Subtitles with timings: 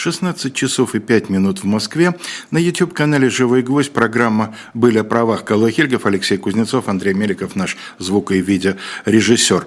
[0.00, 2.14] 16 часов и 5 минут в Москве.
[2.50, 7.76] На YouTube-канале «Живой гвоздь» программа «Были о правах» Калой Хельгов, Алексей Кузнецов, Андрей Меликов, наш
[7.98, 9.66] звуко- и видеорежиссер.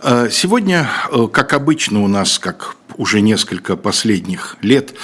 [0.00, 4.94] А, сегодня, э, как обычно у нас, как уже несколько последних лет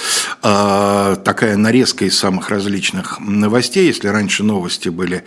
[0.41, 3.87] а, такая нарезка из самых различных новостей.
[3.87, 5.23] Если раньше новости были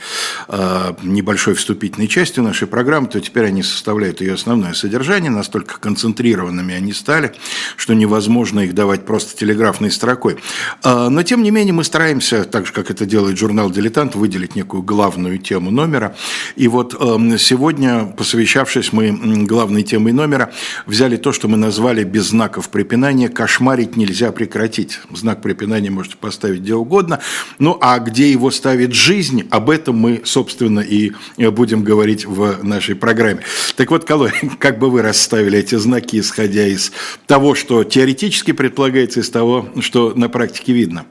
[0.49, 5.31] а, небольшой вступительной частью нашей программы, то теперь они составляют ее основное содержание.
[5.31, 7.35] Настолько концентрированными они стали,
[7.77, 10.37] что невозможно их давать просто телеграфной строкой.
[10.83, 14.55] А, но, тем не менее, мы стараемся, так же, как это делает журнал «Дилетант», выделить
[14.55, 16.17] некую главную тему номера.
[16.57, 16.93] И вот
[17.39, 20.51] сегодня, посвящавшись мы главной темой номера,
[20.87, 25.01] взяли то, что мы назвали «Без знаков препинания кошмарить нельзя прекратить.
[25.15, 27.21] Знак препинания можете поставить где угодно.
[27.59, 32.97] Ну, а где его ставит жизнь, об этом мы, собственно, и будем говорить в нашей
[32.97, 33.41] программе.
[33.77, 36.93] Так вот, Колой, как бы вы расставили эти знаки, исходя из
[37.27, 41.07] того, что теоретически предполагается, из того, что на практике видно?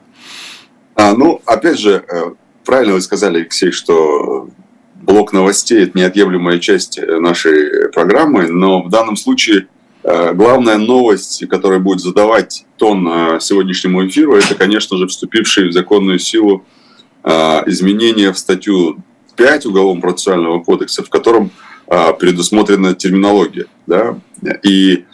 [0.94, 4.48] А, ну, опять же, э, правильно вы сказали, Алексей, что
[5.02, 9.73] блок новостей– это неотъемлемая часть нашей программы, но в данном случае Э,
[10.04, 16.18] главная новость, которая будет задавать тон э, сегодняшнему эфиру, это, конечно же, вступившие в законную
[16.18, 16.64] силу
[17.22, 17.30] э,
[17.66, 19.02] изменения в статью
[19.36, 21.50] 5 Уголовного процессуального кодекса, в котором
[21.86, 23.66] предусмотрена терминология.
[23.86, 24.18] Да?
[24.62, 25.04] И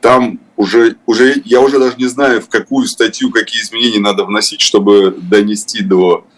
[0.00, 4.60] там уже, уже, я уже даже не знаю, в какую статью какие изменения надо вносить,
[4.60, 6.24] чтобы донести до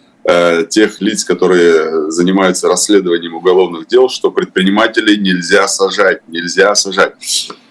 [0.69, 7.13] тех лиц, которые занимаются расследованием уголовных дел, что предпринимателей нельзя сажать, нельзя сажать.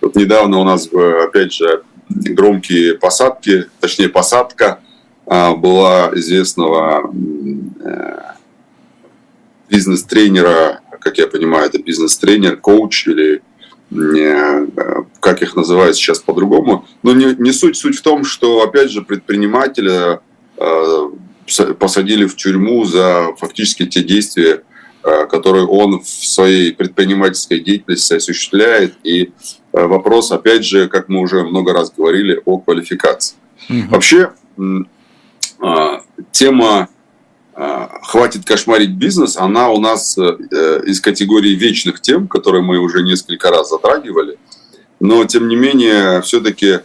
[0.01, 4.81] Вот недавно у нас, опять же, громкие посадки, точнее посадка
[5.27, 7.13] а, была известного
[7.85, 8.19] э,
[9.69, 13.43] бизнес-тренера, как я понимаю, это бизнес-тренер, коуч или
[13.93, 14.67] э,
[15.21, 16.85] как их называют сейчас по-другому.
[17.03, 17.77] Но не, не суть.
[17.77, 20.21] Суть в том, что, опять же, предпринимателя
[21.79, 24.63] посадили в тюрьму за фактически те действия,
[25.03, 28.95] э, которые он в своей предпринимательской деятельности осуществляет.
[29.03, 29.33] И
[29.73, 33.37] э, вопрос, опять же, как мы уже много раз говорили, о квалификации.
[33.69, 33.79] Угу.
[33.91, 34.33] Вообще,
[35.61, 36.03] а,
[36.33, 36.89] тема
[37.55, 40.23] «Хватит кошмарить бизнес», она у нас э,
[40.87, 44.39] из категории вечных тем, которые мы уже несколько раз затрагивали.
[44.99, 46.81] Но, тем не менее, все-таки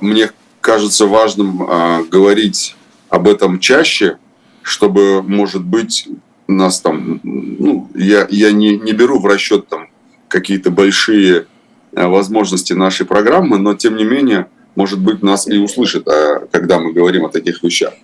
[0.00, 0.30] мне
[0.60, 2.76] кажется важным говорить
[3.08, 4.18] об этом чаще,
[4.62, 6.08] чтобы, может быть,
[6.48, 9.88] нас там, ну, я, я не, не беру в расчет там
[10.28, 11.46] какие-то большие
[11.92, 16.78] э, возможности нашей программы, но тем не менее, может быть, нас и услышат, а, когда
[16.78, 17.94] мы говорим о таких вещах.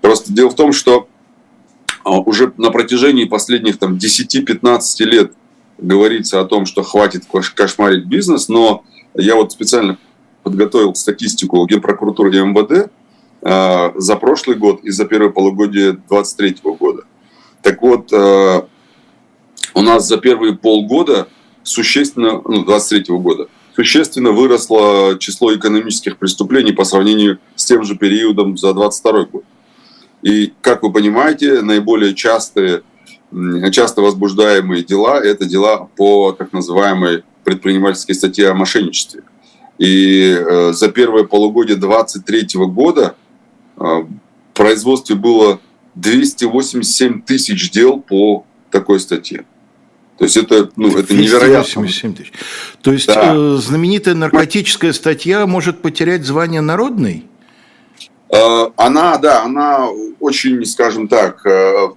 [0.00, 1.08] Просто дело в том, что
[2.04, 5.32] а, уже на протяжении последних там 10-15 лет
[5.78, 8.84] говорится о том, что хватит кошмарить бизнес, но
[9.14, 9.98] я вот специально
[10.42, 12.90] подготовил статистику Генпрокуратуры и МВД,
[13.44, 17.04] за прошлый год и за первое полугодие 2023 года.
[17.64, 18.62] Так вот, э,
[19.74, 21.28] у нас за первые полгода
[21.62, 28.56] существенно, ну, 23 года, существенно выросло число экономических преступлений по сравнению с тем же периодом
[28.56, 29.44] за 22 год.
[30.22, 32.82] И, как вы понимаете, наиболее частые,
[33.72, 39.22] часто возбуждаемые дела– это дела по так называемой предпринимательской статье о мошенничестве.
[39.78, 43.16] И э, за первое полугодие 2023 года
[43.76, 44.08] в
[44.54, 45.60] производстве было
[45.94, 49.44] 287 тысяч дел по такой статье.
[50.18, 51.82] То есть это, ну, это невероятно.
[51.82, 52.32] 287 тысяч.
[52.82, 53.34] То есть да.
[53.34, 57.24] э, знаменитая наркотическая статья может потерять звание народной?
[58.32, 59.88] Э, она, да, она
[60.20, 61.88] очень, скажем так, э,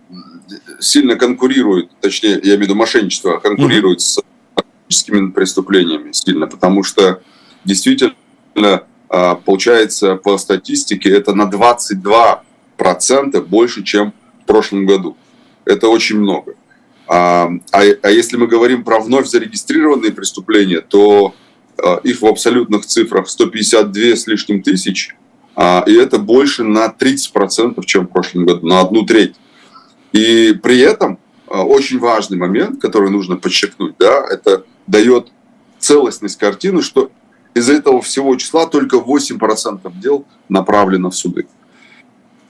[0.80, 4.01] сильно конкурирует, точнее, я имею в виду мошенничество, конкурирует mm-hmm.
[4.01, 4.19] с
[4.56, 7.21] наркотическими преступлениями сильно, потому что
[7.65, 8.13] действительно
[8.56, 14.13] а, получается по статистике это на 22% больше, чем
[14.44, 15.15] в прошлом году.
[15.65, 16.56] Это очень много.
[17.07, 21.33] А, а, а если мы говорим про вновь зарегистрированные преступления, то
[21.77, 25.15] а, их в абсолютных цифрах 152 с лишним тысяч,
[25.88, 29.33] и это больше на 30%, чем в прошлом году, на одну треть.
[30.12, 31.18] И при этом
[31.48, 35.31] очень важный момент, который нужно подчеркнуть, да, это дает
[35.80, 37.09] целостность картины, что
[37.53, 41.47] из этого всего числа только 8% дел направлено в суды.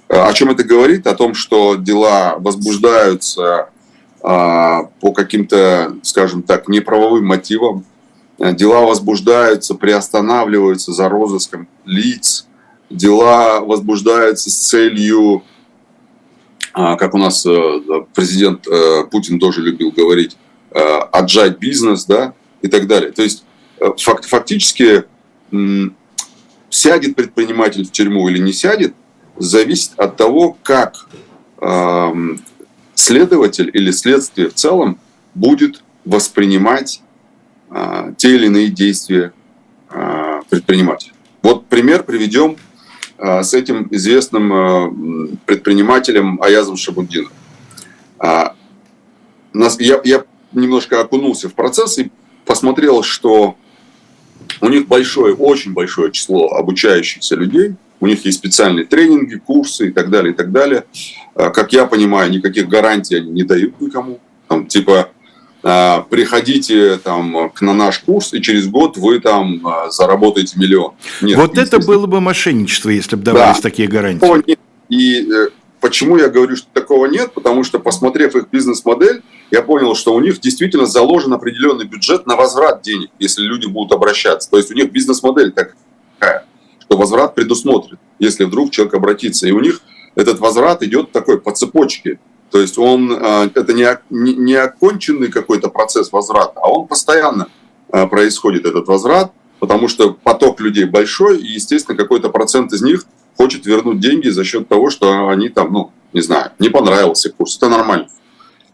[0.07, 1.05] О чем это говорит?
[1.07, 3.69] О том, что дела возбуждаются
[4.21, 7.85] а, по каким-то, скажем так, неправовым мотивам.
[8.39, 12.47] Дела возбуждаются, приостанавливаются за розыском лиц.
[12.89, 15.43] Дела возбуждаются с целью,
[16.73, 17.81] а, как у нас э,
[18.13, 20.37] президент э, Путин тоже любил говорить,
[20.71, 20.79] э,
[21.11, 23.11] отжать бизнес, да, и так далее.
[23.11, 23.43] То есть
[23.97, 25.05] факт, фактически
[26.69, 28.93] сядет предприниматель в тюрьму или не сядет,
[29.37, 31.07] зависит от того, как
[31.61, 32.13] э,
[32.95, 34.99] следователь или следствие в целом
[35.33, 37.01] будет воспринимать
[37.69, 39.33] э, те или иные действия
[39.89, 41.13] э, предпринимателя.
[41.41, 42.57] Вот пример приведем
[43.17, 47.31] э, с этим известным э, предпринимателем Аязом Шабудином.
[48.19, 48.49] Э,
[49.53, 52.11] нас, я, я немножко окунулся в процесс и
[52.45, 53.55] посмотрел, что
[54.61, 59.91] у них большое, очень большое число обучающихся людей, у них есть специальные тренинги, курсы и
[59.91, 60.85] так далее, и так далее.
[61.35, 64.19] А, как я понимаю, никаких гарантий они не дают никому.
[64.47, 65.09] Там, типа,
[65.63, 70.93] а, приходите там на наш курс, и через год вы там а, заработаете миллион.
[71.21, 73.61] Нет, вот это было бы мошенничество, если бы давались да.
[73.63, 74.57] такие гарантии.
[74.89, 75.49] И э,
[75.81, 77.33] почему я говорю, что такого нет?
[77.33, 79.21] Потому что, посмотрев их бизнес-модель,
[79.51, 83.93] я понял, что у них действительно заложен определенный бюджет на возврат денег, если люди будут
[83.93, 84.49] обращаться.
[84.49, 86.45] То есть у них бизнес-модель такая,
[86.79, 89.47] что возврат предусмотрен, если вдруг человек обратится.
[89.47, 89.81] И у них
[90.15, 92.19] этот возврат идет такой по цепочке.
[92.51, 97.47] То есть он, а, это не, не оконченный какой-то процесс возврата, а он постоянно
[97.89, 103.05] а, происходит, этот возврат, потому что поток людей большой, и, естественно, какой-то процент из них
[103.35, 107.57] хочет вернуть деньги за счет того, что они там, ну, не знаю, не понравился курс.
[107.57, 108.07] Это нормально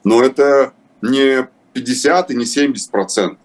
[0.04, 3.40] но это не 50 и не 70 процентов.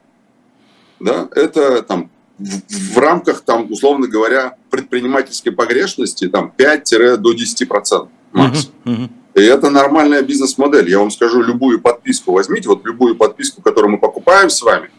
[1.01, 1.29] Да?
[1.35, 8.11] Это там в, в рамках, там, условно говоря, предпринимательской погрешности там 5 до 10 процентов
[8.33, 8.75] максимум.
[8.85, 9.11] Uh-huh, uh-huh.
[9.35, 10.91] И это нормальная бизнес-модель.
[10.91, 14.91] Я вам скажу, любую подписку возьмите, вот любую подписку, которую мы покупаем с вами,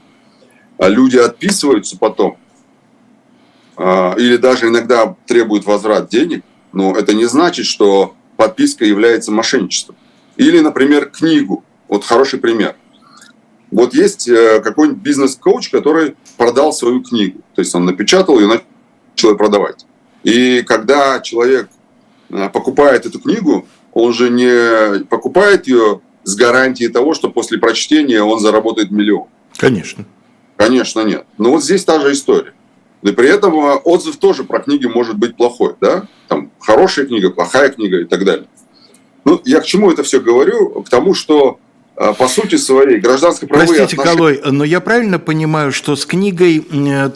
[0.77, 2.37] а люди отписываются потом,
[3.75, 9.97] а, или даже иногда требуют возврат денег, но это не значит, что подписка является мошенничеством.
[10.39, 11.65] Или, например, книгу.
[11.89, 12.75] Вот хороший пример.
[13.71, 17.41] Вот есть э, какой-нибудь бизнес-коуч, который продал свою книгу.
[17.55, 19.85] То есть он напечатал и начал ее продавать.
[20.23, 21.69] И когда человек
[22.29, 28.23] э, покупает эту книгу, он же не покупает ее с гарантией того, что после прочтения
[28.23, 29.27] он заработает миллион.
[29.57, 30.05] Конечно.
[30.55, 31.25] Конечно, нет.
[31.37, 32.53] Но вот здесь та же история.
[33.01, 35.75] И при этом э, отзыв тоже про книги может быть плохой.
[35.81, 36.07] Да?
[36.29, 38.47] Там хорошая книга, плохая книга и так далее.
[39.25, 40.83] Ну, я к чему это все говорю?
[40.83, 41.59] К тому, что
[42.17, 44.39] по сути своей гражданско-правовые Простите, отношения...
[44.39, 46.65] Колой, но я правильно понимаю, что с книгой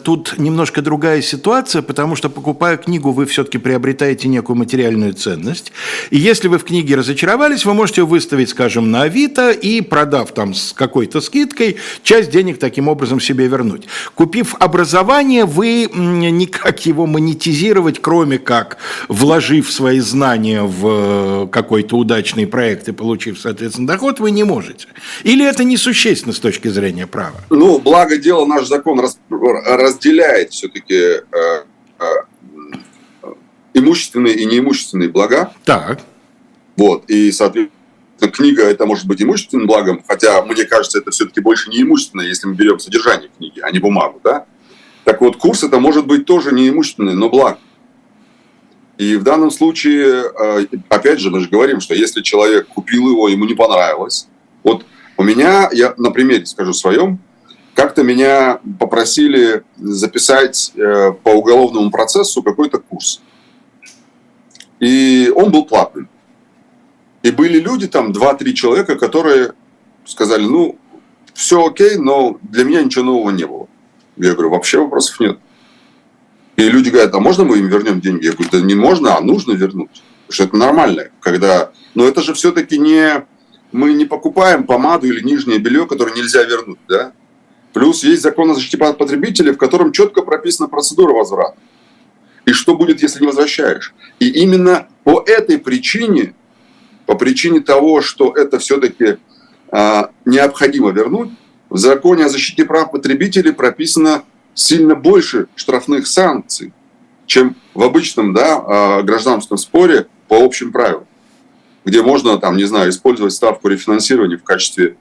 [0.02, 5.72] тут немножко другая ситуация, потому что, покупая книгу, вы все-таки приобретаете некую материальную ценность.
[6.10, 10.32] И если вы в книге разочаровались, вы можете ее выставить, скажем, на Авито и, продав
[10.32, 13.84] там с какой-то скидкой, часть денег таким образом себе вернуть.
[14.14, 18.76] Купив образование, вы никак его монетизировать, кроме как
[19.08, 24.73] вложив свои знания в э, какой-то удачный проект и получив, соответственно, доход, вы не можете
[24.74, 24.88] можете?
[25.22, 27.40] Или это несущественно с точки зрения права?
[27.50, 31.22] Ну, благо дело, наш закон раз, разделяет все-таки э,
[31.98, 32.04] э,
[33.74, 35.52] имущественные и неимущественные блага.
[35.64, 36.00] Так.
[36.76, 37.70] Вот, и, соответственно,
[38.32, 42.48] книга это может быть имущественным благом, хотя, мне кажется, это все-таки больше не имущественное, если
[42.48, 44.46] мы берем содержание книги, а не бумагу, да?
[45.04, 47.58] Так вот, курс это может быть тоже не имущественный, но благо.
[48.96, 53.28] И в данном случае, э, опять же, мы же говорим, что если человек купил его,
[53.28, 54.28] ему не понравилось,
[54.64, 54.84] вот
[55.16, 57.20] у меня, я на примере скажу своем,
[57.74, 63.20] как-то меня попросили записать э, по уголовному процессу какой-то курс.
[64.80, 66.08] И он был платным.
[67.22, 69.54] И были люди, там, 2-3 человека, которые
[70.04, 70.78] сказали, ну,
[71.32, 73.66] все окей, но для меня ничего нового не было.
[74.16, 75.38] Я говорю, вообще вопросов нет.
[76.56, 78.26] И люди говорят, а можно мы им вернем деньги?
[78.26, 80.02] Я говорю, да не можно, а нужно вернуть.
[80.26, 81.72] Потому что это нормально, когда...
[81.94, 83.24] Но это же все-таки не
[83.74, 86.78] мы не покупаем помаду или нижнее белье, которое нельзя вернуть.
[86.88, 87.12] Да?
[87.72, 91.56] Плюс есть закон о защите потребителей, в котором четко прописана процедура возврата.
[92.46, 93.92] И что будет, если не возвращаешь?
[94.20, 96.34] И именно по этой причине,
[97.04, 99.16] по причине того, что это все-таки
[99.72, 101.30] а, необходимо вернуть,
[101.68, 104.22] в законе о защите прав потребителей прописано
[104.54, 106.72] сильно больше штрафных санкций,
[107.26, 111.08] чем в обычном да, а, гражданском споре по общим правилам
[111.84, 114.96] где можно, там, не знаю, использовать ставку рефинансирования в качестве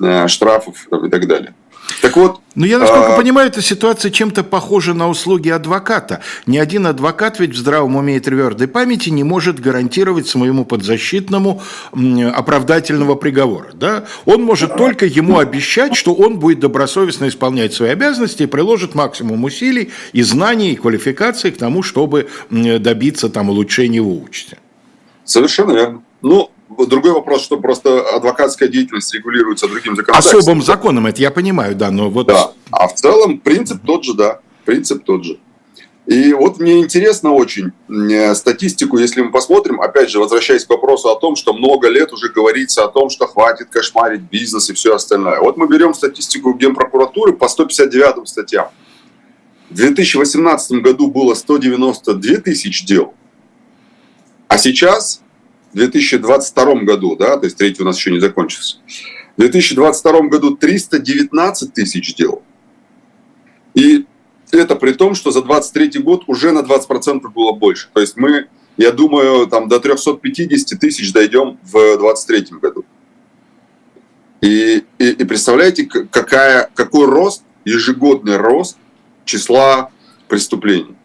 [0.00, 1.54] э, штрафов там, и так далее.
[2.02, 2.40] Так вот.
[2.54, 3.16] Ну, я, насколько а...
[3.16, 6.20] понимаю, эта ситуация чем-то похожа на услуги адвоката.
[6.46, 11.62] Ни один адвокат ведь в здравом уме и твердой памяти не может гарантировать своему подзащитному
[12.34, 13.70] оправдательного приговора.
[13.72, 14.04] Да?
[14.26, 19.44] Он может только ему обещать, что он будет добросовестно исполнять свои обязанности и приложит максимум
[19.44, 24.58] усилий и знаний, и квалификации к тому, чтобы добиться там, улучшения его участи.
[25.24, 26.02] Совершенно верно.
[26.22, 26.50] Ну,
[26.86, 30.38] другой вопрос, что просто адвокатская деятельность регулируется другим законодательством.
[30.38, 32.26] Особым законом, это я понимаю, да, но вот...
[32.26, 35.38] Да, а в целом принцип тот же, да, принцип тот же.
[36.08, 41.10] И вот мне интересно очень э, статистику, если мы посмотрим, опять же, возвращаясь к вопросу
[41.10, 44.94] о том, что много лет уже говорится о том, что хватит кошмарить бизнес и все
[44.94, 45.38] остальное.
[45.40, 48.68] Вот мы берем статистику Генпрокуратуры по 159 статьям.
[49.68, 53.12] В 2018 году было 192 тысяч дел,
[54.48, 55.20] а сейчас,
[55.74, 58.78] 2022 году, да, то есть третий у нас еще не закончился,
[59.36, 62.42] в 2022 году 319 тысяч дел.
[63.74, 64.06] И
[64.50, 67.88] это при том, что за 23 год уже на 20% было больше.
[67.92, 72.84] То есть мы, я думаю, там до 350 тысяч дойдем в 23 году.
[74.40, 78.76] И, и, и представляете, какая, какой рост, ежегодный рост
[79.24, 79.90] числа
[80.28, 80.96] преступлений.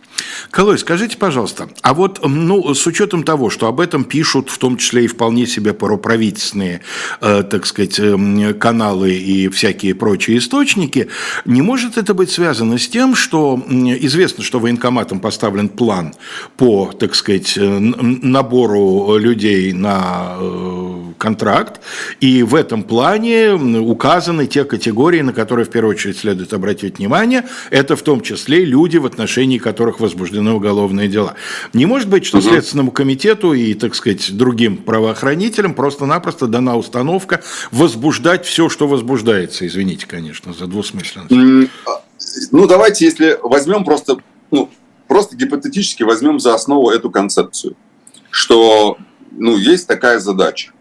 [0.51, 4.77] Колой, скажите, пожалуйста, а вот ну, с учетом того, что об этом пишут в том
[4.77, 6.81] числе и вполне себе проправительственные,
[7.21, 11.07] э, так сказать, э, каналы и всякие прочие источники,
[11.45, 16.13] не может это быть связано с тем, что известно, что военкоматом поставлен план
[16.57, 21.81] по, так сказать, э, набору людей на э, контракт,
[22.19, 27.45] и в этом плане указаны те категории, на которые в первую очередь следует обратить внимание,
[27.69, 31.35] это в том числе люди, в отношении которых возбуждены уголовные дела.
[31.73, 32.41] Не может быть, что.
[32.41, 37.41] Следственному комитету и, так сказать, другим правоохранителям просто-напросто дана установка
[37.71, 39.65] возбуждать все, что возбуждается.
[39.65, 41.69] Извините, конечно, за двусмысленность.
[42.51, 44.17] Ну, давайте, если возьмем просто,
[44.51, 44.69] ну,
[45.07, 47.75] просто гипотетически возьмем за основу эту концепцию,
[48.29, 48.97] что
[49.31, 50.71] ну, есть такая задача.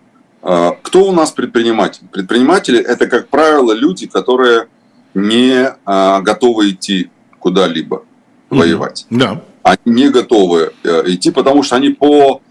[0.42, 2.02] А, кто у нас предприниматель?
[2.10, 4.66] Предприниматели– это, как правило, люди, которые
[5.14, 8.04] не а, готовы идти куда-либо
[8.50, 9.06] воевать.
[9.08, 9.42] Да.
[9.62, 12.42] Они не готовы э, идти, потому что они по,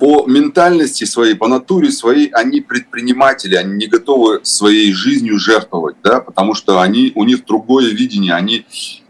[0.00, 6.20] по ментальности своей, по натуре своей, они предприниматели, они не готовы своей жизнью жертвовать, да,
[6.20, 8.66] потому что они, у них другое видение, они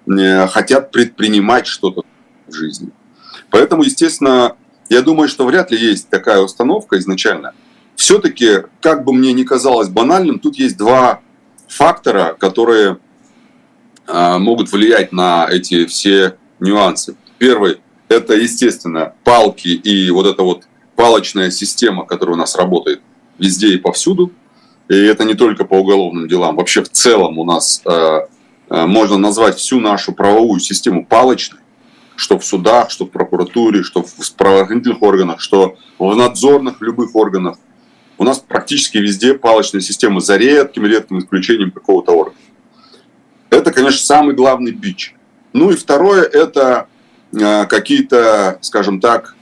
[0.07, 2.03] э, хотят предпринимать что-то
[2.47, 2.91] в жизни.
[3.51, 4.57] Поэтому, естественно,
[4.91, 7.55] я думаю, что вряд ли есть такая установка изначально–
[7.97, 11.21] все-таки, как бы мне ни казалось банальным, тут есть два
[11.67, 12.99] фактора, которые
[14.07, 17.17] э, могут влиять на эти все нюансы.
[17.39, 23.01] Первый– это, естественно, палки и вот эта вот палочная система, которая у нас работает
[23.39, 24.31] везде и повсюду.
[24.89, 26.57] И это не только по уголовным делам.
[26.57, 28.21] Вообще в целом у нас э,
[28.69, 31.61] можно назвать всю нашу правовую систему палочной,
[32.15, 37.57] что в судах, что в прокуратуре, что в правоохранительных органах, что в надзорных любых органах
[38.19, 42.37] у нас практически везде палочная система, за редким редким исключением какого-то органа.
[43.51, 45.15] Это, конечно, самый главный бич.
[45.53, 46.89] Ну и второе, это
[47.33, 49.35] э, какие-то, скажем так,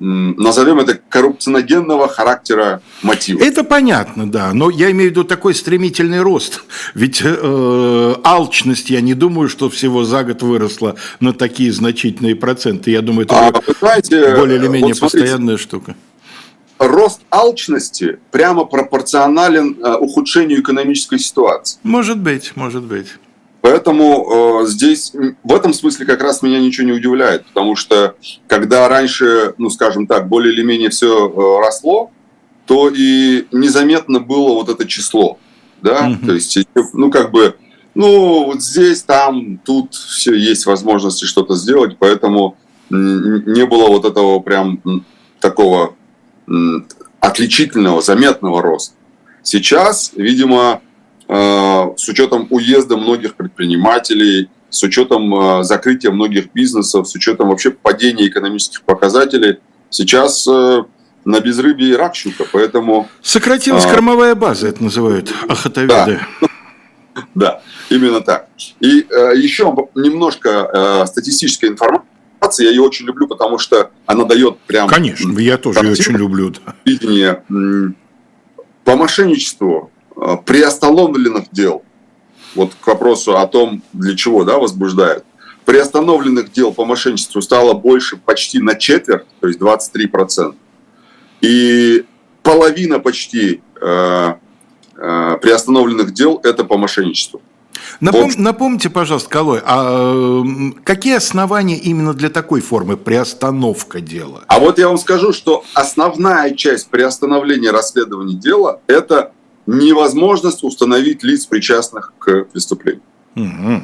[0.00, 3.42] назовем это коррупционогенного характера мотива.
[3.42, 6.62] Это понятно, да, но я имею в виду такой стремительный рост.
[6.94, 12.92] Ведь э, алчность, я не думаю, что всего за год выросла на такие значительные проценты.
[12.92, 15.96] Я думаю, это а, знаете, более или менее вот постоянная штука
[16.78, 21.78] рост алчности прямо пропорционален э, ухудшению экономической ситуации.
[21.82, 23.08] Может быть, может быть.
[23.60, 28.14] Поэтому э, здесь в этом смысле как раз меня ничего не удивляет, потому что
[28.46, 32.10] когда раньше, ну скажем так, более или менее все э, росло,
[32.66, 35.38] то и незаметно было вот это число,
[35.82, 36.26] да, mm-hmm.
[36.26, 36.58] то есть,
[36.92, 37.56] ну как бы,
[37.94, 42.56] ну вот здесь, там, тут все есть возможности что-то сделать, поэтому
[42.90, 44.80] не было вот этого прям
[45.40, 45.94] такого
[47.20, 48.94] отличительного, заметного роста.
[49.42, 50.82] Сейчас, видимо,
[51.28, 51.34] э,
[51.96, 58.26] с учетом уезда многих предпринимателей, с учетом э, закрытия многих бизнесов, с учетом вообще падения
[58.26, 59.58] экономических показателей,
[59.90, 60.84] сейчас э,
[61.24, 63.08] на безрыбье и рак щука, поэтому...
[63.22, 66.20] Сократилась а, кормовая база, это называют охотоведы.
[66.40, 66.48] Да,
[67.34, 68.48] да именно так.
[68.80, 72.17] И еще немножко статистической информации информации,
[72.58, 74.88] я ее очень люблю, потому что она дает прям...
[74.88, 76.50] Конечно, я тоже ее очень люблю.
[76.50, 76.74] Да.
[76.84, 77.42] Видение
[78.84, 81.84] по мошенничеству э, приостановленных дел.
[82.54, 85.24] Вот к вопросу о том, для чего да, возбуждают.
[85.66, 90.54] Приостановленных дел по мошенничеству стало больше почти на четверть, то есть 23%.
[91.42, 92.06] И
[92.42, 94.34] половина почти э,
[94.96, 97.42] э, приостановленных дел– это по мошенничеству.
[98.00, 98.30] Напом...
[98.36, 100.42] Напомните, пожалуйста, Колой, а
[100.84, 104.44] какие основания именно для такой формы приостановка дела?
[104.46, 109.32] А вот я вам скажу, что основная часть приостановления расследования дела– это
[109.66, 113.02] невозможность установить лиц, причастных к преступлению.
[113.36, 113.82] Угу.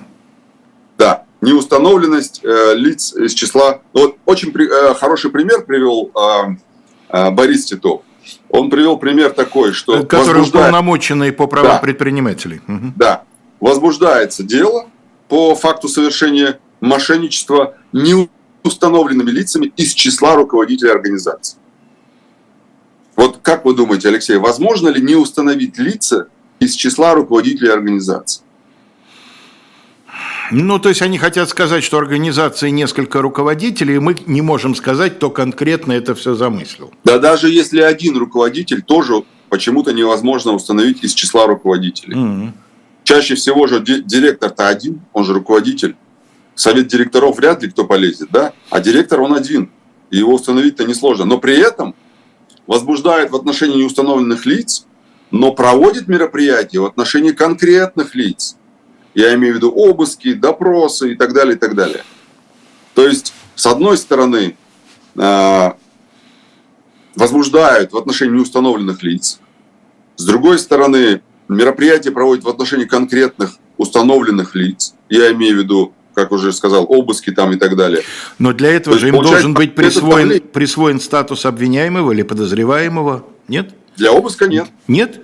[0.96, 3.80] Да, неустановленность э, лиц из числа...
[3.92, 6.56] Вот очень при, э, хороший пример привел э,
[7.10, 8.02] э, Борис Титов.
[8.48, 10.04] Он привел пример такой, что...
[10.04, 10.68] Который возбуждает...
[10.68, 11.78] уполномоченный по правам да.
[11.78, 12.60] предпринимателей.
[12.66, 12.92] Угу.
[12.96, 13.24] Да
[13.64, 14.90] возбуждается дело
[15.26, 21.56] по факту совершения мошенничество неустановленными лицами из числа руководителей организации.
[23.16, 26.28] Вот как вы думаете, Алексей, возможно ли не установить лица
[26.61, 28.42] из числа руководителей организации?
[30.50, 35.16] Ну, то есть они хотят сказать, что организации несколько руководителей, и мы не можем сказать,
[35.16, 36.92] кто конкретно это все замыслил.
[37.02, 42.14] Да даже если один руководитель, тоже почему-то невозможно установить из числа руководителей.
[42.14, 42.52] Mm-hmm.
[43.04, 45.94] Чаще всего же директор-то один, он же руководитель.
[46.54, 48.52] совет директоров вряд ли кто полезет, да?
[48.70, 49.70] А директор он один,
[50.11, 51.25] и его установить-то несложно.
[51.26, 51.94] Но при этом
[52.66, 54.87] возбуждает в отношении неустановленных лиц,
[55.30, 58.56] но проводит мероприятия в отношении конкретных лиц.
[59.14, 62.04] Я имею в виду обыски, допросы и так далее, и так далее.
[62.94, 64.56] То есть, с одной стороны,
[65.16, 65.70] э,
[67.16, 69.40] возбуждают в отношении неустановленных лиц,
[70.16, 74.94] с другой стороны, мероприятия проводят в отношении конкретных установленных лиц.
[75.08, 78.02] Я имею в виду как уже сказал, обыски там и так далее.
[78.38, 83.74] Но для этого То же им должен быть присвоен, присвоен статус обвиняемого или подозреваемого, нет?
[83.96, 84.68] Для обыска нет.
[84.88, 85.20] Нет?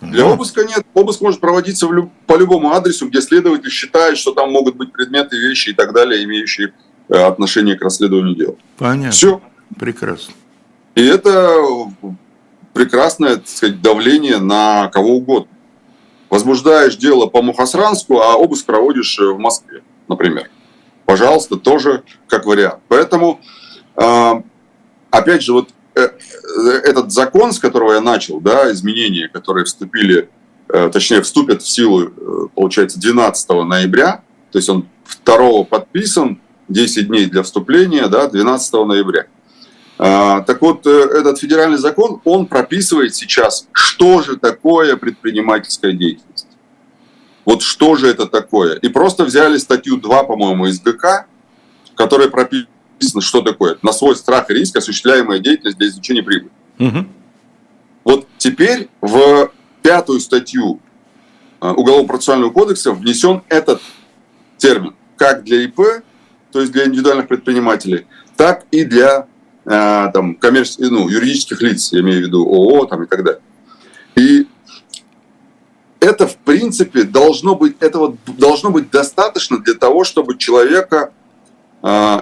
[0.00, 0.84] Для обыска нет.
[0.94, 2.10] Обыск может проводиться люб...
[2.26, 6.22] по любому адресу, где следователь считает, что там могут быть предметы, вещи и так далее,
[6.24, 6.74] имеющие
[7.08, 8.56] э, отношение к расследованию дела.
[8.76, 9.12] Понятно.
[9.12, 9.40] Все.
[9.78, 10.34] Прекрасно.
[10.94, 11.54] И это
[12.72, 15.48] прекрасное так сказать, давление на кого угодно.
[16.36, 20.50] Возбуждаешь дело по Мухасранску, а обыск проводишь э, в Москве например.
[21.06, 22.80] Пожалуйста, тоже как вариант.
[22.88, 23.40] Поэтому,
[23.96, 24.42] а,
[25.10, 30.28] опять же, вот э, э, этот закон, с которого я начал, да, изменения, которые вступили,
[30.68, 34.20] точнее, вступят в силу, получается, 12 ноября,
[34.52, 34.86] то есть он
[35.24, 39.26] 2 подписан, 10 дней для вступления, да, 12 ноября.
[39.98, 46.46] А, так вот, этот федеральный закон, он прописывает сейчас, что же такое предпринимательская деятельность.
[47.44, 48.74] Вот что же это такое?
[48.76, 51.26] И просто взяли статью 2, по-моему, из ГК,
[51.94, 53.78] которая прописана, что такое.
[53.82, 56.50] На свой страх и риск осуществляемая деятельность для изучения прибыли.
[56.78, 57.06] Угу.
[58.04, 59.50] Вот теперь в
[59.82, 60.80] пятую статью
[61.60, 63.80] э, Уголовно-процессуального кодекса внесен этот
[64.58, 65.80] термин как для ИП,
[66.52, 68.06] то есть для индивидуальных предпринимателей,
[68.36, 69.24] так и для э,
[69.66, 70.74] там, коммерч...
[70.78, 73.40] ну, юридических лиц, я имею в виду ООО там, и так далее.
[74.14, 74.46] И
[76.00, 81.12] это, в принципе, должно быть, этого должно быть достаточно для того, чтобы человека
[81.82, 82.20] э,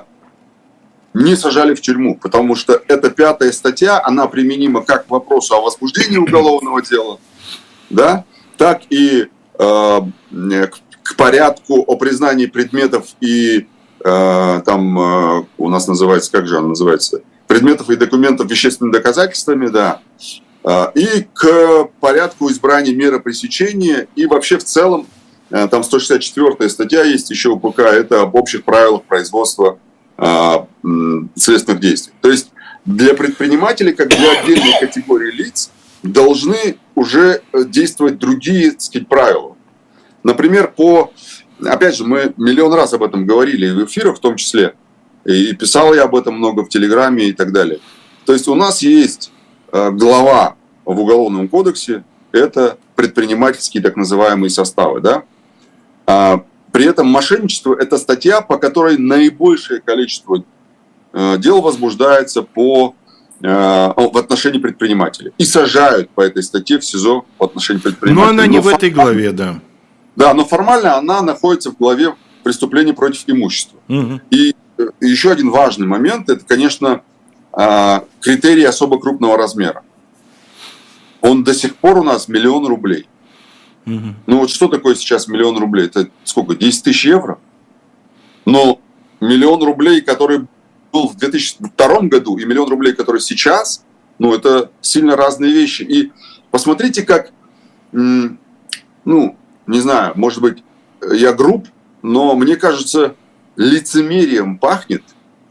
[1.12, 5.61] не сажали в тюрьму, потому что эта пятая статья, она применима как к вопросу о
[5.61, 7.18] возбуждении уголовного дела,
[7.90, 8.24] да,
[8.57, 9.28] так и
[9.59, 13.66] э, к, к порядку о признании предметов и
[14.04, 19.68] э, там э, у нас называется, как же она называется, предметов и документов вещественными доказательствами,
[19.68, 20.00] да,
[20.64, 25.07] а, и к порядку избрания меры пресечения и вообще в целом,
[25.50, 29.78] э, там 164 статья есть еще у ПК, это об общих правилах производства
[30.16, 30.66] а,
[31.37, 32.14] следственных действий.
[32.20, 32.50] То есть
[32.85, 35.70] для предпринимателей, как для отдельной категории лиц,
[36.02, 39.57] должны уже действовать другие так сказать, правила.
[40.22, 41.12] Например, по,
[41.62, 44.74] опять же, мы миллион раз об этом говорили в эфирах в том числе,
[45.24, 47.80] и писал я об этом много в Телеграме и так далее.
[48.26, 49.30] То есть у нас есть
[49.74, 55.00] Э, глава в Уголовном кодексе– это предпринимательские так называемые составы.
[55.00, 55.24] Да?
[56.06, 60.44] А при этом мошенничество– это статья, по которой наибольшее количество
[61.12, 62.94] э, дел возбуждается по,
[63.42, 65.32] э, в отношении предпринимателей.
[65.38, 68.26] И сажают по этой статье в СИЗО в отношении предпринимателей.
[68.26, 69.60] Но она не но в этой главе, да.
[70.14, 73.80] Да, но формально она находится в главе преступления против имущества.
[73.88, 74.20] Угу.
[74.30, 74.54] И
[75.01, 77.03] еще один важный момент– это, конечно,
[77.53, 79.83] а, критерий особо крупного размера.
[81.20, 83.09] Он до сих пор у нас миллион рублей.
[83.87, 84.14] Угу.
[84.27, 85.87] Ну вот что такое сейчас миллион рублей?
[85.87, 86.55] Это сколько?
[86.55, 87.38] 10 тысяч евро?
[88.44, 88.81] Но
[89.20, 90.47] миллион рублей, который
[90.92, 93.85] был в 2002 году, и миллион рублей, который сейчас,
[94.18, 95.83] ну это сильно разные вещи.
[95.83, 96.12] И
[96.51, 97.33] посмотрите, как,
[97.92, 100.62] ну, не знаю, может быть,
[101.12, 101.66] я груб,
[102.03, 103.14] но мне кажется,
[103.56, 105.02] лицемерием пахнет,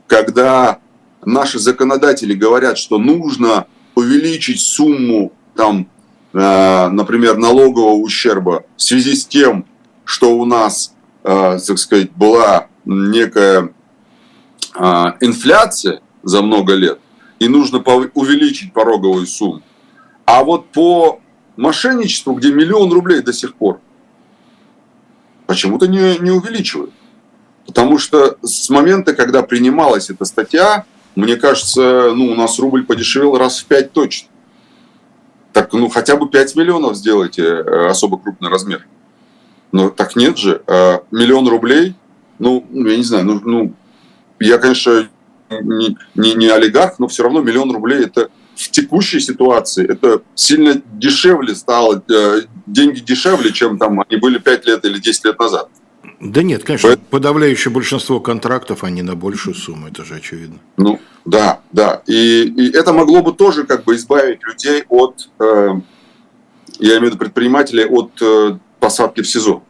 [0.07, 0.79] когда
[1.25, 5.87] наши законодатели говорят, что нужно увеличить сумму, там,
[6.33, 9.65] э, например, налогового ущерба в связи с тем,
[10.05, 13.73] что у нас, э, так сказать, была некая
[14.75, 16.99] э, инфляция за много лет,
[17.39, 19.61] и нужно увеличить пороговую сумму.
[20.25, 21.19] А вот по
[21.57, 23.79] мошенничеству, где миллион рублей до сих пор,
[25.45, 26.91] почему-то не, не увеличивают.
[27.65, 33.37] Потому что с момента, когда принималась эта статья, мне кажется, ну, у нас рубль подешевел
[33.37, 34.29] раз в пять точно.
[35.53, 38.87] Так, ну, хотя бы 5 миллионов сделайте э, особо крупный размер.
[39.71, 40.63] Но так нет же.
[40.67, 41.95] Э, миллион рублей
[42.39, 43.73] ну, я не знаю, ну, ну
[44.39, 45.09] я, конечно,
[45.49, 50.81] не, не, не олигарх, но все равно миллион рублей это в текущей ситуации это сильно
[50.93, 55.69] дешевле стало, э, деньги дешевле, чем там они были 5 лет или 10 лет назад.
[56.23, 57.07] Да нет, конечно, Поэтому...
[57.09, 60.57] подавляющее большинство контрактов, они на большую сумму, это же очевидно.
[60.77, 62.01] Ну, да, да.
[62.07, 65.69] И, и это могло бы тоже как бы избавить людей от, э,
[66.79, 69.63] я имею в виду предпринимателей, от э, посадки в СИЗО.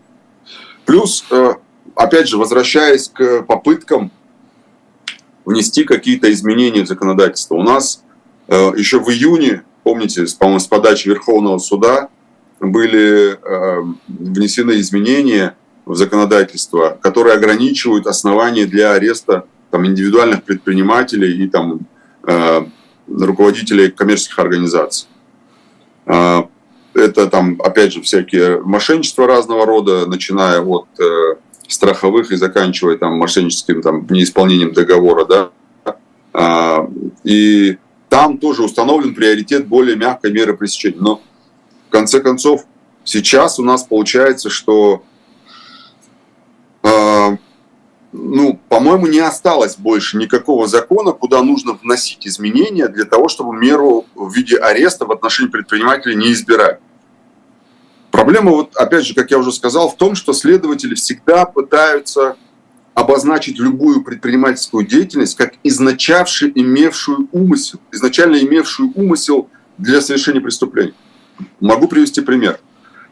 [0.86, 1.56] Плюс, э,
[1.96, 4.12] опять же, возвращаясь к попыткам
[5.46, 7.56] внести какие-то изменения в законодательство.
[7.56, 8.04] У нас
[8.48, 12.10] э, еще в июне, помните, по-моему, с подачи Верховного суда
[12.60, 21.50] были э, внесены изменения в законодательство, которые ограничивают основания для ареста там, индивидуальных предпринимателей и
[21.50, 21.82] там,
[22.26, 22.66] э,
[23.08, 25.08] руководителей коммерческих организаций.
[26.06, 26.44] Э,
[26.94, 31.36] это там, опять же, всякие мошенничества разного рода, начиная от э,
[31.68, 35.50] страховых и заканчивая там мошенническим там, неисполнением договора, да.
[36.34, 36.90] А,
[37.24, 37.78] и
[38.10, 41.00] там тоже установлен приоритет более мягкой меры пресечения.
[41.00, 41.22] Но
[41.88, 42.66] в конце концов
[43.04, 45.04] сейчас у нас получается, что
[46.84, 54.06] ну, по-моему, не осталось больше никакого закона, куда нужно вносить изменения для того, чтобы меру
[54.16, 56.80] в виде ареста в отношении предпринимателей не избирать.
[58.12, 62.38] Проблема, вот, опять же, как я уже сказал, в том, что следователи всегда пытаются
[62.94, 70.94] обозначить любую предпринимательскую деятельность как изначавшую, имевшую умысел, изначально имевшую умысел для совершения преступления.
[71.60, 72.60] Могу привести пример.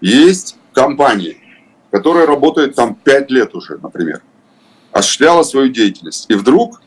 [0.02, 1.38] Есть компания,
[1.92, 4.22] которая работает там 5 лет уже, например,
[4.92, 6.26] осуществляла свою деятельность.
[6.30, 6.82] И вдруг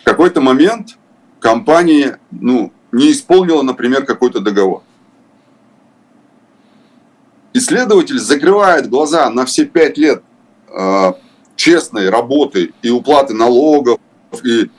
[0.00, 0.98] в какой-то момент
[1.38, 4.82] компания ну, не исполнила, например, какой-то договор.
[7.52, 10.22] Исследователь закрывает глаза на все пять лет
[10.68, 11.12] э,
[11.56, 13.98] честной работы и уплаты налогов,
[14.44, 14.70] и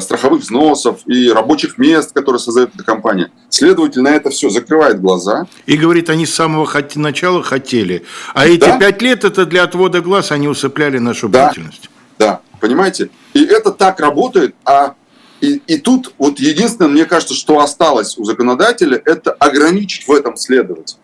[0.00, 3.30] страховых взносов, и рабочих мест, которые создает эта компания.
[3.48, 5.46] Следователь на это все закрывает глаза.
[5.66, 8.04] И говорит, они с самого начала хотели.
[8.34, 8.78] А эти да?
[8.78, 11.46] пять лет это для отвода глаз, они усыпляли нашу да.
[11.46, 11.88] бдительность.
[12.18, 13.10] Да, понимаете?
[13.32, 14.94] И это так работает, а
[15.40, 20.36] и, и тут вот единственное, мне кажется, что осталось у законодателя, это ограничить в этом
[20.36, 21.00] следователя.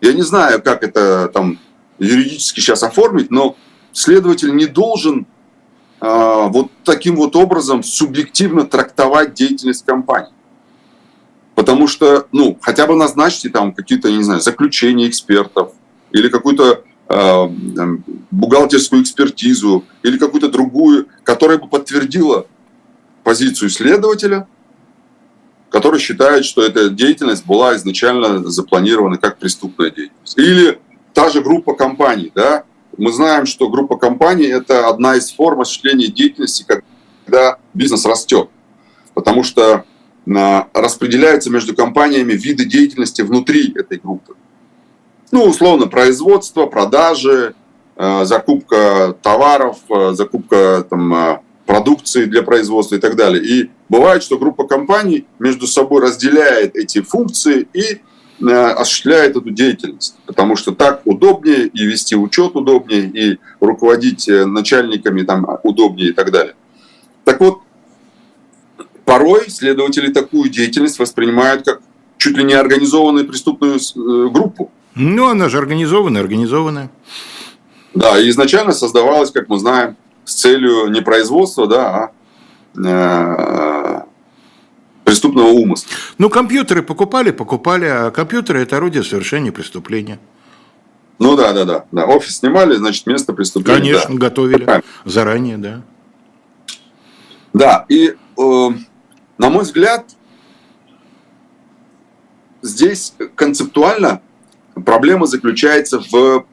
[0.00, 1.58] Я не знаю, как это там
[1.98, 3.56] юридически сейчас оформить, но
[3.92, 5.24] следователь не должен э,
[6.00, 10.32] вот таким вот образом субъективно трактовать деятельность компании.
[11.54, 15.72] Потому что, ну, хотя бы назначьте там какие-то, не знаю, заключения экспертов
[16.12, 17.48] или какую-то э,
[18.30, 22.46] бухгалтерскую экспертизу или какую-то другую, которая бы подтвердила
[23.24, 24.46] позицию следователя–
[25.70, 30.38] который считает, что эта деятельность была изначально запланирована как преступная деятельность.
[30.38, 30.80] Или
[31.12, 32.64] та же группа компаний, да,
[32.98, 36.66] мы знаем, что группа компаний– это одна из форм осуществления деятельности,
[37.24, 38.50] когда бизнес растет,
[39.14, 39.84] потому что
[40.36, 44.34] а, распределяются между компаниями виды деятельности внутри этой группы.
[45.30, 47.54] Ну, условно, производство, продажи,
[47.96, 53.44] а, закупка товаров, а, закупка там, продукции для производства и так далее.
[53.44, 58.00] И бывает, что группа компаний между собой разделяет эти функции и
[58.40, 65.22] осуществляет эту деятельность, потому что так удобнее и вести учет удобнее, и руководить э, начальниками
[65.22, 66.54] там удобнее и так далее.
[67.24, 67.60] Так вот,
[69.04, 71.80] порой следователи такую деятельность воспринимают как
[72.18, 74.70] чуть ли не организованную преступную э, группу.
[74.94, 76.90] Ну, она же организованная, организованная.
[77.94, 82.12] Да, и изначально создавалась, как мы знаем, с целью не производства, да,
[82.76, 84.07] а э,
[85.18, 85.88] преступного умысла.
[86.18, 90.18] Ну, компьютеры покупали, покупали, а компьютеры– это орудие совершения преступления.
[91.18, 92.06] Ну да, да, да, да.
[92.06, 93.80] Офис снимали, значит, место преступления.
[93.80, 94.20] Конечно, да.
[94.20, 94.84] готовили Правильно.
[95.04, 95.82] заранее, да.
[97.52, 98.68] Да, и э,
[99.38, 100.04] на мой взгляд,
[102.62, 104.20] здесь концептуально
[104.84, 106.46] проблема заключается в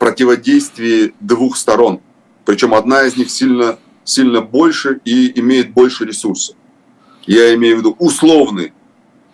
[0.00, 2.00] противодействии двух сторон.
[2.44, 6.56] Причем одна из них сильно, сильно больше и имеет больше ресурсов.
[7.28, 8.72] Я имею в виду условный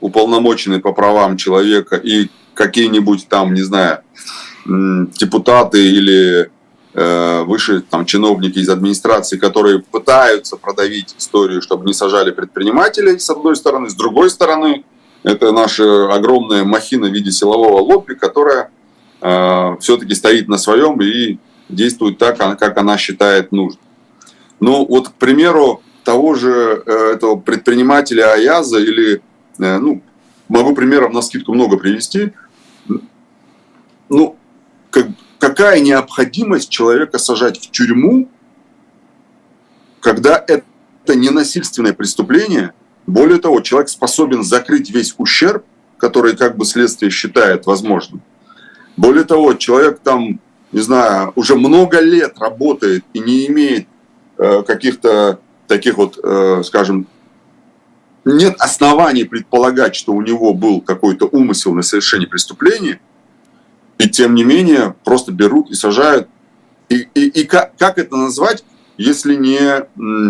[0.00, 4.00] уполномоченный по правам человека и какие-нибудь там, не знаю,
[4.66, 6.50] депутаты или
[6.92, 13.30] э, выше там чиновники из администрации, которые пытаются продавить историю, чтобы не сажали предпринимателей, с
[13.30, 14.84] одной стороны, с другой стороны,
[15.22, 18.70] это наша огромная махина в виде силового лобби, которая
[19.20, 23.80] э, все-таки стоит на своем и действует так, как она считает нужным.
[24.58, 29.22] Ну, вот, к примеру, того же э, этого предпринимателя Аяза или,
[29.58, 30.02] э, ну,
[30.48, 32.32] могу примеров на скидку много привести,
[34.08, 34.36] ну,
[34.90, 35.06] как,
[35.38, 38.28] какая необходимость человека сажать в тюрьму
[40.04, 42.74] когда это ненасильственное преступление,
[43.06, 45.64] более того, человек способен закрыть весь ущерб,
[45.96, 48.20] который как бы следствие считает возможным.
[48.98, 50.40] Более того, человек там,
[50.72, 53.86] не знаю, уже много лет работает и не имеет
[54.36, 57.06] э, каких-то таких вот, э, скажем,
[58.24, 63.00] нет оснований предполагать, что у него был какой-то умысел на совершение преступления,
[63.98, 66.28] и тем не менее просто берут и сажают.
[66.88, 68.64] И, и, и как, как это назвать,
[68.96, 69.86] если не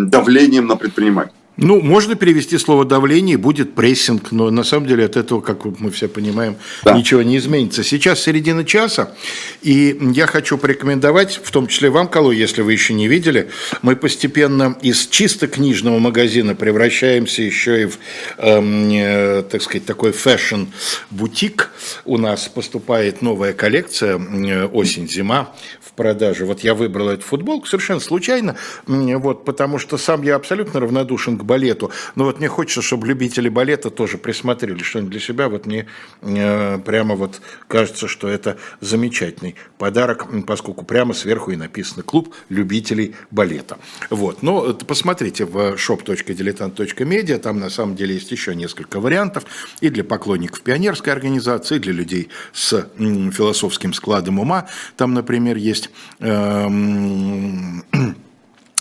[0.09, 1.35] давлением на предпринимателя?
[1.57, 5.91] Ну, можно перевести слово давление, будет прессинг, но на самом деле от этого, как мы
[5.93, 6.95] все понимаем, да.
[6.95, 7.85] ничего не изменится.
[7.85, 9.15] Сейчас середина часа,
[9.63, 13.51] и я хочу порекомендовать, в том числе вам, Колой, если вы еще не видели,
[13.83, 17.99] мы постепенно из чисто книжного магазина превращаемся еще и в,
[18.39, 21.71] эм, э, так сказать, такой фэшн-бутик.
[22.05, 25.53] У нас поступает новая коллекция э, «Осень-зима»
[25.95, 26.45] продаже.
[26.45, 31.44] Вот я выбрал эту футболку совершенно случайно, вот, потому что сам я абсолютно равнодушен к
[31.45, 35.49] балету, но вот мне хочется, чтобы любители балета тоже присмотрели что-нибудь для себя.
[35.49, 35.87] Вот мне
[36.23, 43.15] э, прямо вот кажется, что это замечательный подарок, поскольку прямо сверху и написано «Клуб любителей
[43.31, 43.79] балета».
[44.11, 49.45] Вот, но посмотрите в shop.diletant.media, там на самом деле есть еще несколько вариантов
[49.81, 54.67] и для поклонников пионерской организации, и для людей с философским складом ума.
[54.97, 58.15] Там, например, есть эм, э,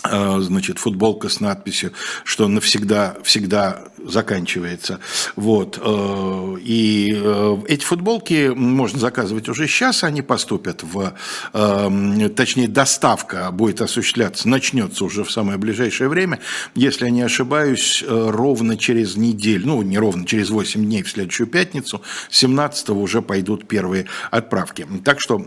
[0.04, 1.92] значит, футболка с надписью,
[2.24, 5.00] что навсегда, всегда заканчивается.
[5.36, 5.78] Вот.
[5.82, 11.14] Э, и э, эти футболки можно заказывать уже сейчас, они поступят в,
[11.52, 16.40] эм, точнее, доставка будет осуществляться, начнется уже в самое ближайшее время,
[16.74, 21.46] если я не ошибаюсь, ровно через неделю, ну, не ровно, через 8 дней в следующую
[21.46, 24.86] пятницу, 17 уже пойдут первые отправки.
[25.04, 25.42] Так что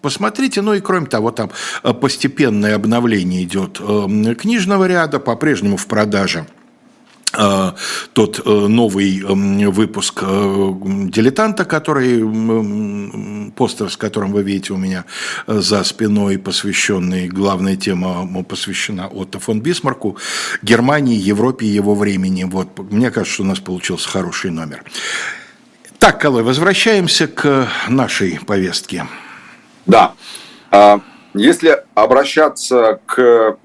[0.00, 1.50] посмотрите, ну и кроме того, там
[2.00, 6.46] постепенное обновление идет эм, книжного ряда, по-прежнему в продаже
[7.36, 7.72] Э,
[8.14, 10.72] тот э, новый эм, выпуск э,
[11.10, 12.20] «Дилетанта», который,
[13.52, 15.04] постер, с которым вы видите у меня
[15.46, 20.16] за спиной, посвященный, главная тема посвящена Отто фон Бисмарку,
[20.62, 22.44] Германии, Европе и его времени.
[22.44, 24.82] Вот, мне кажется, что у нас получился хороший номер.
[25.98, 29.06] Так, Колой, возвращаемся к нашей повестке.
[29.84, 30.14] Да.
[31.34, 33.58] Если обращаться к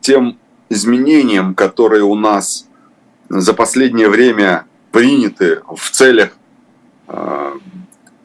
[0.00, 0.38] тем
[0.68, 2.68] изменениям, которые у нас
[3.28, 6.36] за последнее время приняты в целях
[7.08, 7.54] а,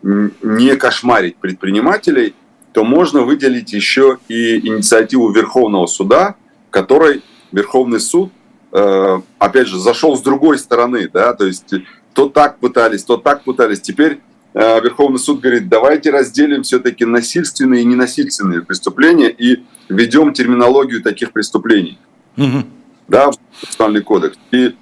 [0.01, 2.35] не кошмарить предпринимателей,
[2.73, 6.35] то можно выделить еще и инициативу Верховного суда,
[6.69, 8.31] которой Верховный суд,
[8.71, 11.73] а, опять же, зашел с другой стороны, да, то есть
[12.13, 13.81] то так пытались, то так пытались.
[13.81, 14.19] Теперь
[14.53, 21.99] Верховный суд говорит, давайте разделим все-таки насильственные и ненасильственные преступления и введем терминологию таких преступлений.
[22.37, 22.63] Угу.
[23.07, 24.37] Да, в Национальный кодекс.
[24.51, 24.73] И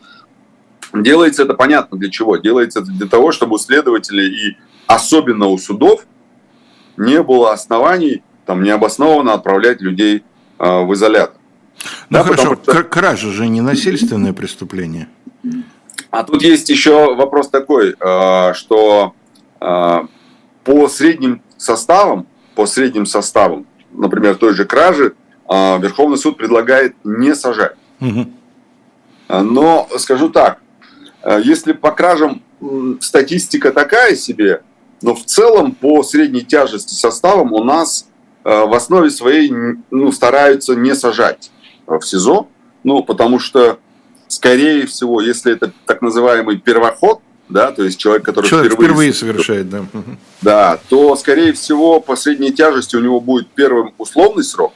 [1.02, 2.38] Делается это понятно для чего.
[2.38, 6.06] Делается это для того, чтобы у следователей и особенно у судов
[6.98, 10.24] не было оснований там необоснованно отправлять людей
[10.60, 11.36] э, в изолятор.
[12.10, 12.84] Ну да, хорошо, что...
[12.84, 15.10] кража же не насильственное преступление.
[16.12, 19.25] А тут есть еще вопрос такой, э, что э,
[19.60, 25.16] по средним составам, по средним составам, например, той же кражи,
[25.50, 27.76] э, Верховный суд предлагает не сажать.
[28.02, 28.26] Угу.
[29.30, 30.60] Но скажу так,
[31.44, 32.44] если по кражам
[33.00, 34.62] статистика такая себе,
[35.02, 38.08] но в целом по средней тяжести составам у нас
[38.44, 39.52] в основе своей
[39.90, 41.52] ну, стараются не сажать
[41.88, 42.48] в СИЗО,
[42.86, 43.80] ну, потому что,
[44.28, 49.14] скорее всего, если это так называемый первоход, да, то есть человек, который человек впервые, впервые
[49.14, 49.86] совершает, да.
[50.42, 54.74] Да, то, скорее всего, по средней тяжести у него будет первым условный срок,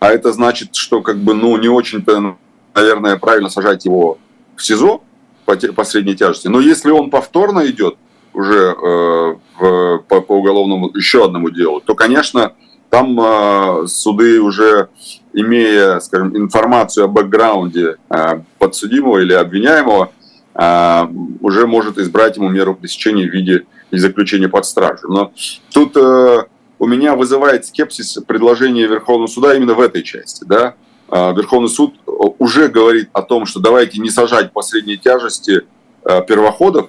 [0.00, 2.36] а это значит, что как бы, ну, не очень-то,
[2.74, 4.18] наверное, правильно сажать его
[4.56, 5.02] в СИЗО,
[5.44, 6.48] по, по средней тяжести.
[6.48, 7.96] Но если он повторно идет
[8.32, 12.52] уже э, в, по, по уголовному еще одному делу, то, конечно,
[12.90, 14.88] там э, суды уже
[15.32, 20.12] имея, скажем, информацию о бэкграунде э, подсудимого или обвиняемого,
[20.54, 25.08] уже может избрать ему меру пресечения в виде заключения под стражу.
[25.08, 25.32] Но
[25.72, 26.44] тут э,
[26.78, 30.74] у меня вызывает скепсис предложение Верховного суда именно в этой части, да,
[31.08, 35.62] а, Верховный суд уже говорит о том, что давайте не сажать по средней тяжести
[36.04, 36.88] а, первоходов,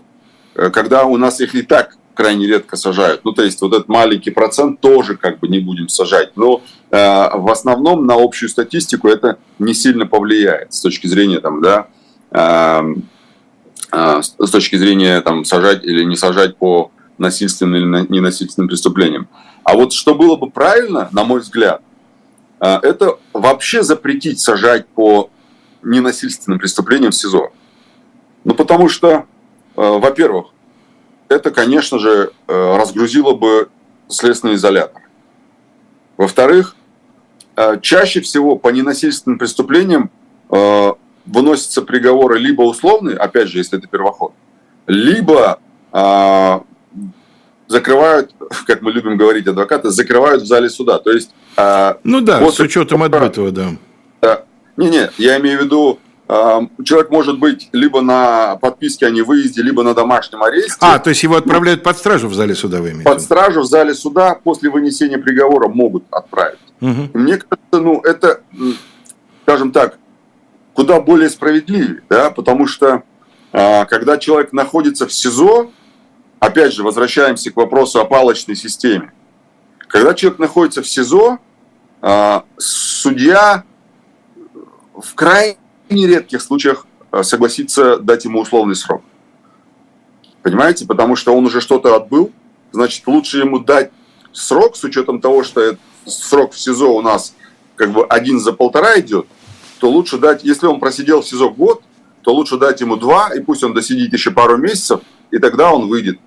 [0.56, 3.26] э, когда у нас их и так крайне редко сажают.
[3.26, 6.32] Ну, то есть вот этот маленький процент тоже как бы не будем сажать.
[6.38, 6.97] Но э,
[7.38, 11.88] в основном на общую статистику это не сильно повлияет с точки зрения там, да,
[12.32, 12.84] э, э,
[13.93, 19.27] с точки зрения там сажать или не сажать по насильственным или ненасильственным преступлениям.
[19.63, 21.82] А вот что было бы правильно, на мой взгляд,
[22.60, 25.29] это вообще запретить сажать по
[25.84, 27.51] ненасильственным преступлениям в СИЗО.
[28.45, 29.25] Ну, потому что,
[29.75, 30.47] во-первых,
[31.29, 33.69] это, конечно же, разгрузило бы
[34.08, 35.01] следственный изолятор.
[36.17, 36.75] Во-вторых,
[37.82, 40.10] чаще всего по ненасильственным преступлениям
[41.25, 44.33] выносятся приговоры либо условные, опять же, если это первоход,
[44.88, 45.59] либо
[45.91, 46.63] а,
[47.67, 48.31] закрывают,
[48.67, 50.99] как мы любим говорить адвокаты, закрывают в зале суда.
[50.99, 51.31] То есть...
[51.55, 52.65] А, ну да, после...
[52.65, 53.69] с учетом отбытого, да.
[54.21, 54.43] да.
[54.77, 59.83] Не-не, я имею в виду, а, человек может быть либо на подписке о невыезде, либо
[59.83, 60.77] на домашнем аресте.
[60.79, 63.03] А, то есть его отправляют под стражу в зале суда, вы имеете?
[63.03, 66.59] Под стражу в зале суда после вынесения приговора могут отправить.
[66.81, 67.12] Угу.
[67.13, 68.41] Мне кажется, ну, это,
[69.43, 69.97] скажем так,
[70.73, 73.03] куда более справедливее, да, потому что
[73.51, 75.71] а, когда человек находится в СИЗО,
[76.39, 79.13] опять же, возвращаемся к вопросу о палочной системе.
[79.88, 81.39] Когда человек находится в СИЗО,
[82.01, 83.63] а, судья
[84.95, 85.57] в крайне
[85.89, 89.03] редких случаях а, согласится дать ему условный срок.
[90.41, 90.86] Понимаете?
[90.86, 92.31] Потому что он уже что-то отбыл,
[92.71, 93.91] значит, лучше ему дать
[94.31, 97.36] срок с учетом того, что срок в СИЗО у нас
[97.75, 99.27] как бы один за полтора идет,
[99.84, 101.84] то лучше дать, если он просидел в СИЗО год,
[102.22, 105.89] то лучше дать ему два, и пусть он досидит еще пару месяцев, и тогда он
[105.89, 106.19] выйдет.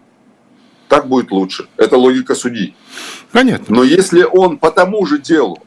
[0.90, 1.66] Так будет лучше.
[1.79, 2.77] Это логика судей.
[3.33, 3.77] Понятно.
[3.77, 5.62] Но если он по тому же делу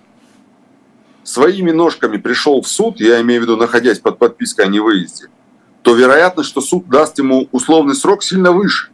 [1.24, 5.30] своими ножками пришел в суд, я имею в виду, находясь под подпиской о невыезде,
[5.82, 8.90] то вероятно, что суд даст ему условный срок сильно выше.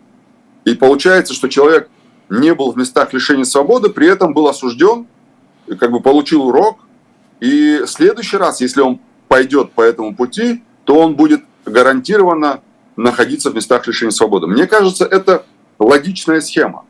[0.64, 1.90] И получается, что человек
[2.30, 5.06] не был в местах лишения свободы, при этом был осужден,
[5.78, 6.85] как бы получил урок,
[7.40, 12.62] и в следующий раз, если он пойдет по этому пути, то он будет гарантированно
[12.96, 14.48] находиться в местах лишения свободы.
[14.48, 15.46] Мне кажется, это
[15.80, 16.86] логичная схема.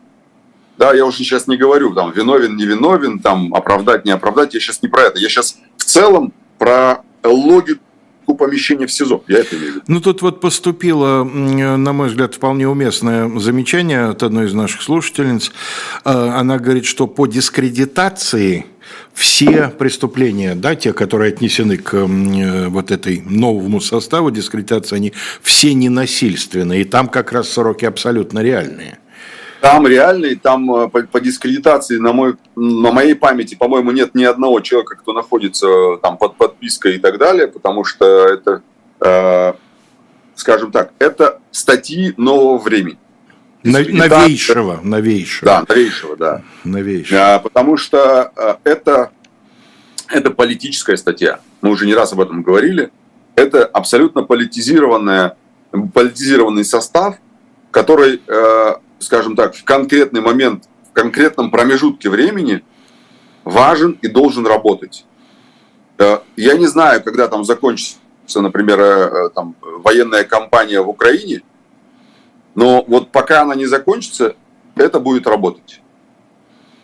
[0.78, 4.54] Да, я уже сейчас не говорю, там, виновен, не виновен, там, оправдать, не оправдать.
[4.54, 5.20] Я сейчас не про это.
[5.20, 7.80] Я сейчас в целом про логику
[8.38, 9.24] помещения в СИЗО.
[9.28, 9.86] Я это имею в виду.
[9.88, 15.52] Ну, тут вот поступило, на мой взгляд, вполне уместное замечание от одной из наших слушательниц.
[16.04, 18.66] А, она говорит, что по дискредитации
[19.14, 25.74] все преступления, да, те, которые отнесены к э, вот этой новому составу дискредитации, они все
[25.74, 29.00] ненасильственные, и там как раз сроки абсолютно реальные.
[29.62, 34.24] Там реальные, там э, по, по дискредитации, на, мой, на моей памяти, по-моему, нет ни
[34.24, 38.62] одного человека, кто находится э, там под подпиской и так далее, потому что это,
[39.00, 39.54] э,
[40.36, 43.00] скажем так, это статьи нового времени.
[43.66, 45.46] Новейшего, новейшего.
[45.46, 46.42] Да, новейшего, да.
[46.64, 47.36] Новейшего.
[47.36, 49.12] А, потому что а, это,
[50.08, 51.40] это политическая статья.
[51.62, 52.92] Мы уже не раз об этом говорили.
[53.36, 55.36] Это абсолютно политизированная,
[55.94, 57.16] политизированный состав,
[57.72, 62.64] который, э, скажем так, в конкретный момент, в конкретном промежутке времени
[63.44, 65.06] важен и должен работать.
[65.98, 67.98] Э, я не знаю, когда там закончится,
[68.36, 71.42] например, э, там, военная кампания в Украине–
[72.56, 74.36] но вот пока она не закончится,
[74.76, 75.82] это будет работать.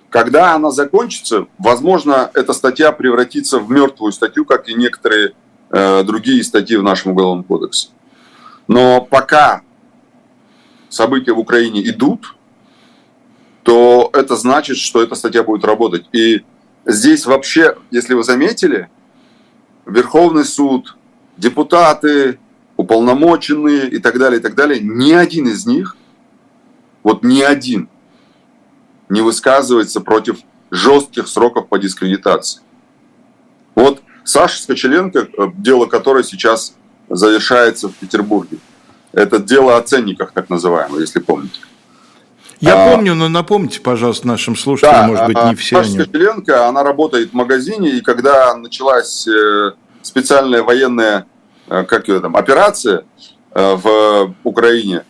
[0.10, 5.34] Когда она закончится, возможно, эта статья превратится в мертвую статью, как и некоторые
[5.70, 7.90] э, другие статьи в нашем уголовном кодексе.
[8.68, 9.62] Но пока
[10.90, 12.36] события в Украине идут,
[13.64, 16.06] то это значит, что эта статья будет работать.
[16.12, 16.44] И
[16.86, 18.90] здесь вообще, если вы заметили,
[19.86, 20.96] Верховный суд,
[21.38, 22.40] депутаты,
[22.78, 25.96] уполномоченные и так далее, и так далее, ни один из них,
[27.04, 27.90] вот ни один,
[29.10, 30.40] не высказывается против
[30.72, 32.62] жестких сроков по дискредитации.
[33.76, 36.76] Вот Саша Скочеленко, э, дело которое сейчас
[37.10, 38.58] завершается в Петербурге,
[39.12, 41.60] это дело о ценниках, так называемое, если помните.
[42.62, 45.90] Я а, помню, но напомните, пожалуйста, нашим слушателям, да, может быть, не а, все Саша
[45.90, 46.00] они...
[46.04, 49.72] Скочеленко, она работает в магазине, и когда началась э,
[50.04, 51.26] специальная военная
[51.88, 53.06] как ее там, операция
[53.54, 55.06] э, в Украине,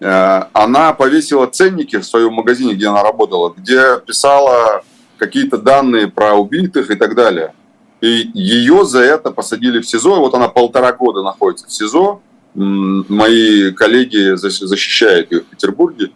[0.00, 4.82] э, она повесила ценники в своем магазине, где она работала, где писала
[5.18, 7.52] какие-то данные про убитых и так далее.
[8.00, 10.20] И ее за это посадили в СИЗО.
[10.20, 12.20] Вот она полтора года находится в СИЗО.
[12.54, 16.10] Мои коллеги защищают ее в Петербурге.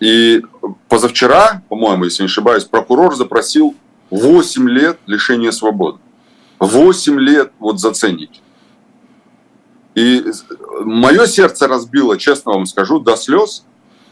[0.00, 0.42] И
[0.88, 3.76] позавчера, по-моему, если не ошибаюсь, прокурор запросил
[4.10, 5.98] 8 лет лишения свободы.
[6.58, 8.40] 8 лет вот за ценники.
[9.94, 10.24] И
[10.80, 13.64] мое сердце разбило, честно вам скажу, до слез,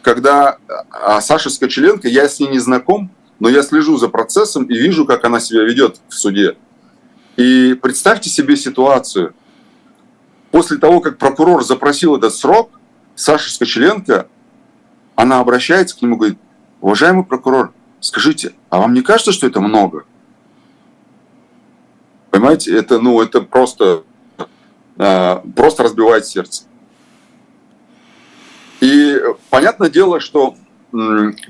[0.02, 0.58] когда
[0.90, 5.06] а Саша Скочеленко, я с ней не знаком, но я слежу за процессом и вижу,
[5.06, 6.56] как она себя ведет в суде.
[7.36, 9.34] И представьте себе ситуацию.
[10.50, 12.70] После того, как прокурор запросил этот срок,
[13.14, 14.26] Саша Скочеленко,
[15.14, 16.38] она обращается к нему и говорит,
[16.80, 20.04] уважаемый прокурор, скажите, а вам не кажется, что это много?
[22.30, 24.04] Понимаете, это, ну, это просто,
[25.54, 26.64] просто разбивает сердце.
[28.80, 29.20] И
[29.50, 30.56] понятное дело, что
[30.92, 30.96] э,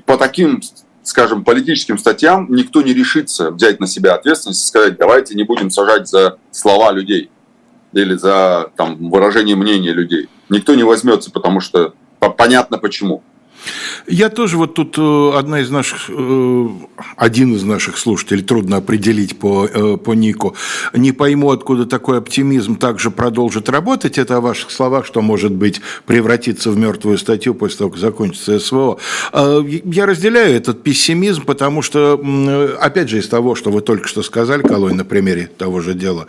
[0.05, 0.61] по таким,
[1.03, 5.69] скажем, политическим статьям никто не решится взять на себя ответственность и сказать, давайте не будем
[5.69, 7.31] сажать за слова людей
[7.93, 10.29] или за там, выражение мнения людей.
[10.49, 13.23] Никто не возьмется, потому что понятно почему.
[14.07, 16.67] Я тоже вот тут э, одна из наших, э,
[17.17, 20.55] один из наших слушателей, трудно определить по, э, по нику,
[20.93, 24.17] не пойму, откуда такой оптимизм также продолжит работать.
[24.17, 28.59] Это о ваших словах, что может быть превратиться в мертвую статью после того, как закончится
[28.59, 28.97] СВО.
[29.33, 32.19] Я разделяю этот пессимизм, потому что,
[32.79, 36.27] опять же, из того, что вы только что сказали, Колой, на примере того же дела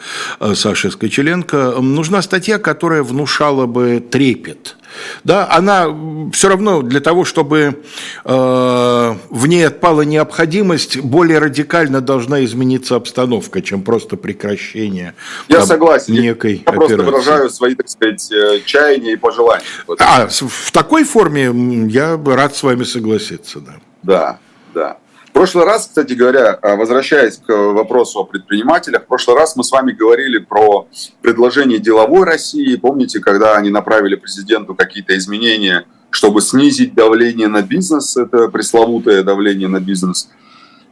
[0.54, 4.76] Саши Скочеленко, нужна статья, которая внушала бы трепет
[5.24, 5.86] да, она
[6.32, 7.82] все равно для того, чтобы
[8.24, 15.14] э, в ней отпала необходимость, более радикально должна измениться обстановка, чем просто прекращение.
[15.48, 16.14] Я там, согласен.
[16.14, 19.64] Некой я просто выражаю свои, так сказать, э, чаяния и пожелания.
[19.98, 21.50] А в такой форме
[21.88, 23.74] я рад с вами согласиться, да.
[24.02, 24.38] Да,
[24.74, 24.98] да.
[25.32, 29.64] В прошлый раз, кстати говоря, а, возвращаясь к вопросу о предпринимателях, в прошлый раз мы
[29.64, 30.86] с вами говорили про
[31.22, 32.76] предложение деловой России.
[32.76, 39.68] Помните, когда они направили президенту какие-то изменения, чтобы снизить давление на бизнес, это пресловутое давление
[39.68, 40.28] на бизнес.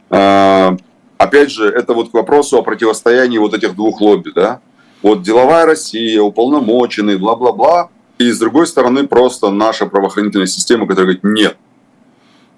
[0.09, 0.75] А,
[1.19, 4.59] опять же, это вот к вопросу о противостоянии вот этих двух лобби, да?
[5.03, 11.23] Вот деловая Россия, уполномоченный, бла-бла-бла, и с другой стороны просто наша правоохранительная система, которая говорит,
[11.23, 11.57] нет,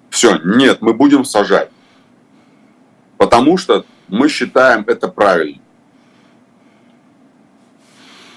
[0.08, 1.68] все, нет, мы будем сажать.
[3.18, 5.60] Потому что мы считаем это правильно.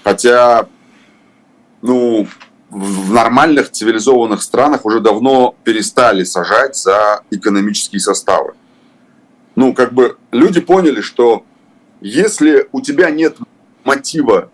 [0.04, 0.66] Хотя,
[1.82, 2.26] ну,
[2.70, 8.54] в нормальных цивилизованных странах уже давно перестали сажать за экономические составы.
[9.56, 11.44] Ну, как бы люди поняли, что
[12.00, 13.36] если у тебя нет
[13.84, 14.50] мотива,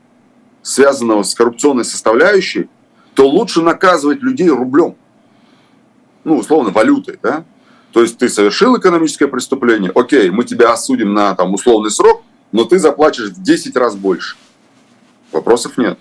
[0.62, 2.68] связанного с коррупционной составляющей,
[3.14, 4.96] то лучше наказывать людей рублем
[6.24, 7.44] ну, условно, валютой, да?
[7.94, 12.64] То есть ты совершил экономическое преступление, окей, мы тебя осудим на там, условный срок, но
[12.64, 14.36] ты заплатишь в 10 раз больше.
[15.30, 15.96] Вопросов нет.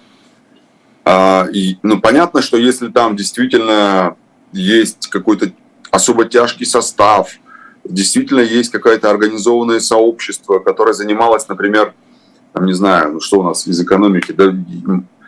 [1.06, 4.16] А, и, ну, понятно, что если там действительно
[4.52, 5.52] есть какой-то
[5.92, 7.30] особо тяжкий состав,
[7.84, 11.94] действительно есть какое-то организованное сообщество, которое занималось, например,
[12.54, 14.52] там, не знаю, ну что у нас из экономики, да,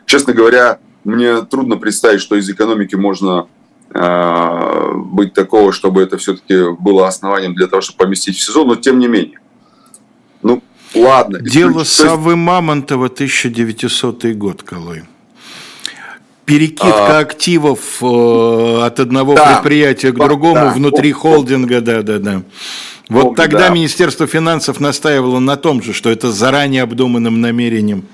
[0.08, 3.48] честно говоря, мне трудно представить, что из экономики можно
[3.96, 9.00] быть такого, чтобы это все-таки было основанием для того, чтобы поместить в сезон, но тем
[9.00, 9.40] не менее.
[10.42, 10.62] Ну,
[10.94, 11.40] ладно.
[11.40, 11.94] Дело есть...
[11.94, 15.04] Савы Мамонтова, 1900 год, Колой.
[16.46, 22.44] Перекидка а, активов э, от одного да, предприятия к другому да, внутри да, холдинга, да-да-да.
[23.10, 23.70] Вот помню, тогда да.
[23.70, 28.06] Министерство финансов настаивало на том же, что это заранее обдуманным намерением.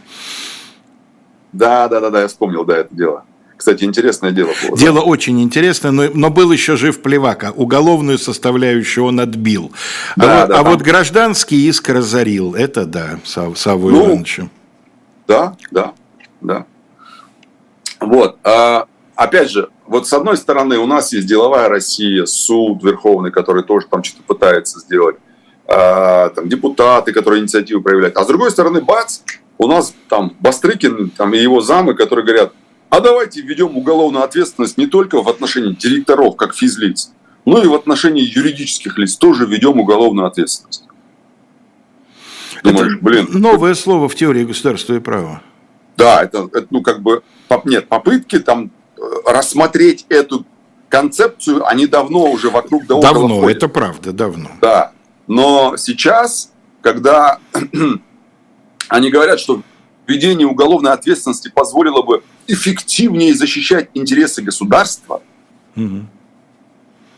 [1.51, 3.25] Да, да, да, да, я вспомнил, да, это дело.
[3.61, 4.75] Кстати, интересное дело было.
[4.75, 5.05] Дело да?
[5.05, 7.51] очень интересное, но, но был еще жив Плевака.
[7.55, 9.71] Уголовную составляющую он отбил.
[10.15, 12.55] Да, а, да, а вот гражданский иск разорил.
[12.55, 14.49] Это да, Сав, Саву ну, Ивановичу.
[15.27, 15.93] Да, да,
[16.41, 16.65] да.
[17.99, 18.39] Вот.
[18.43, 23.61] А, опять же, вот с одной стороны у нас есть деловая Россия, суд Верховный, который
[23.61, 25.17] тоже там что-то пытается сделать,
[25.67, 28.17] а, там депутаты, которые инициативу проявляют.
[28.17, 29.19] А с другой стороны, бац,
[29.59, 32.53] у нас там Бастрыкин там, и его замы, которые говорят,
[32.91, 37.13] а давайте введем уголовную ответственность не только в отношении директоров, как физлиц,
[37.45, 40.83] но и в отношении юридических лиц тоже введем уголовную ответственность.
[42.63, 43.27] Думаешь, это блин.
[43.31, 45.41] Новое слово в теории государства и права.
[45.95, 47.23] Да, это, это ну как бы
[47.63, 50.45] нет попытки там э, рассмотреть эту
[50.89, 53.57] концепцию, они давно уже вокруг да Давно, ходят.
[53.57, 54.49] это правда, давно.
[54.59, 54.91] Да,
[55.27, 57.39] но сейчас, когда
[58.89, 59.61] они говорят, что
[60.07, 65.21] введение уголовной ответственности позволило бы эффективнее защищать интересы государства.
[65.75, 66.05] Угу.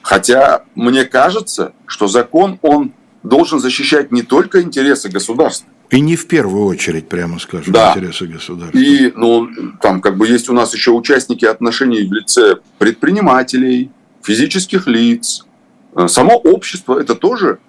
[0.01, 2.93] Хотя мне кажется, что закон, он
[3.23, 5.69] должен защищать не только интересы государства.
[5.89, 7.93] И не в первую очередь, прямо скажем, да.
[7.95, 8.77] интересы государства.
[8.77, 9.47] И ну,
[9.81, 13.91] там как бы есть у нас еще участники отношений в лице предпринимателей,
[14.23, 15.45] физических лиц.
[15.95, 17.59] Э, само общество– это тоже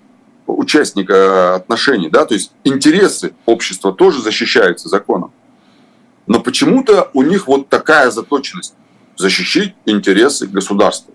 [0.46, 5.32] участника отношений, да, то есть интересы общества тоже защищаются законом.
[6.26, 8.74] Но почему-то у них вот такая заточенность–
[9.16, 11.14] защищать интересы государства.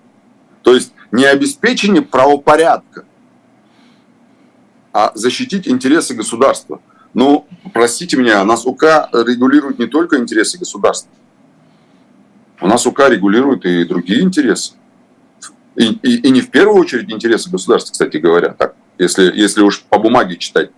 [0.61, 3.05] То есть не обеспечение правопорядка,
[4.93, 6.81] а защитить интересы государства.
[7.13, 11.11] Но, простите меня, у нас УК регулирует не только интересы государства.
[12.61, 14.73] У нас УК регулирует и другие интересы.
[15.75, 19.83] И, и, и не в первую очередь интересы государства, кстати говоря, так, если, если уж
[19.83, 20.71] по бумаге читать.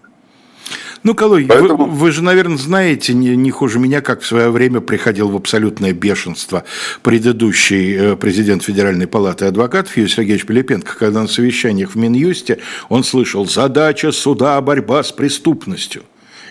[1.04, 1.86] Ну, Колой, Поэтому...
[1.86, 5.36] вы, вы же, наверное, знаете не, не хуже меня, как в свое время приходил в
[5.36, 6.64] абсолютное бешенство
[7.02, 13.04] предыдущий э, президент Федеральной палаты адвокатов Юрий Сергеевич Пилипенко, когда на совещаниях в Минюсте он
[13.04, 16.04] слышал «задача суда– борьба с преступностью».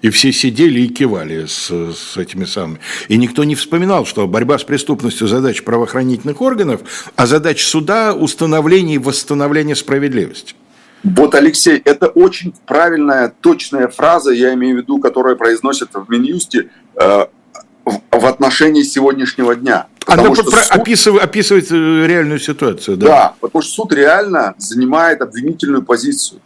[0.03, 2.81] И все сидели и кивали с, с этими самыми.
[3.09, 6.81] И никто не вспоминал, что борьба с преступностью– задача правоохранительных органов,
[7.17, 10.55] а задача суда– установление и восстановление справедливости.
[11.03, 16.69] Вот, Алексей, это очень правильная, точная фраза, я имею в виду, которая произносит в Минюсте
[16.97, 17.27] э,
[17.85, 19.87] в отношении сегодняшнего дня.
[20.07, 20.71] Она что про- суд...
[20.71, 22.97] описывает, описывает э, реальную ситуацию.
[22.99, 23.07] Да?
[23.07, 26.41] да, потому что суд реально занимает обвинительную позицию.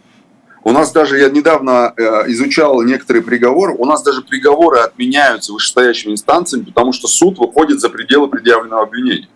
[0.63, 6.13] У нас даже, я недавно э, изучал некоторые приговоры, у нас даже приговоры отменяются вышестоящими
[6.13, 9.29] инстанциями, потому что суд выходит за пределы предъявленного обвинения.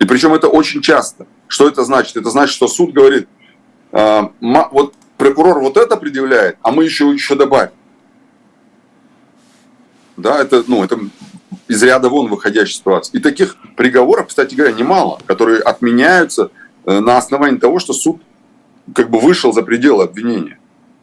[0.00, 1.26] И причем это очень часто.
[1.46, 2.16] Что это значит?
[2.16, 3.37] Это значит, что суд говорит, а,
[3.92, 7.72] вот прокурор вот это предъявляет, а мы еще, еще добавим.
[10.16, 10.98] Да, это, ну, это
[11.68, 13.18] из ряда вон выходящая ситуация.
[13.18, 16.50] И таких приговоров, кстати говоря, немало, которые отменяются
[16.86, 18.20] э, на основании того, что суд
[18.94, 20.58] как бы вышел за пределы обвинения.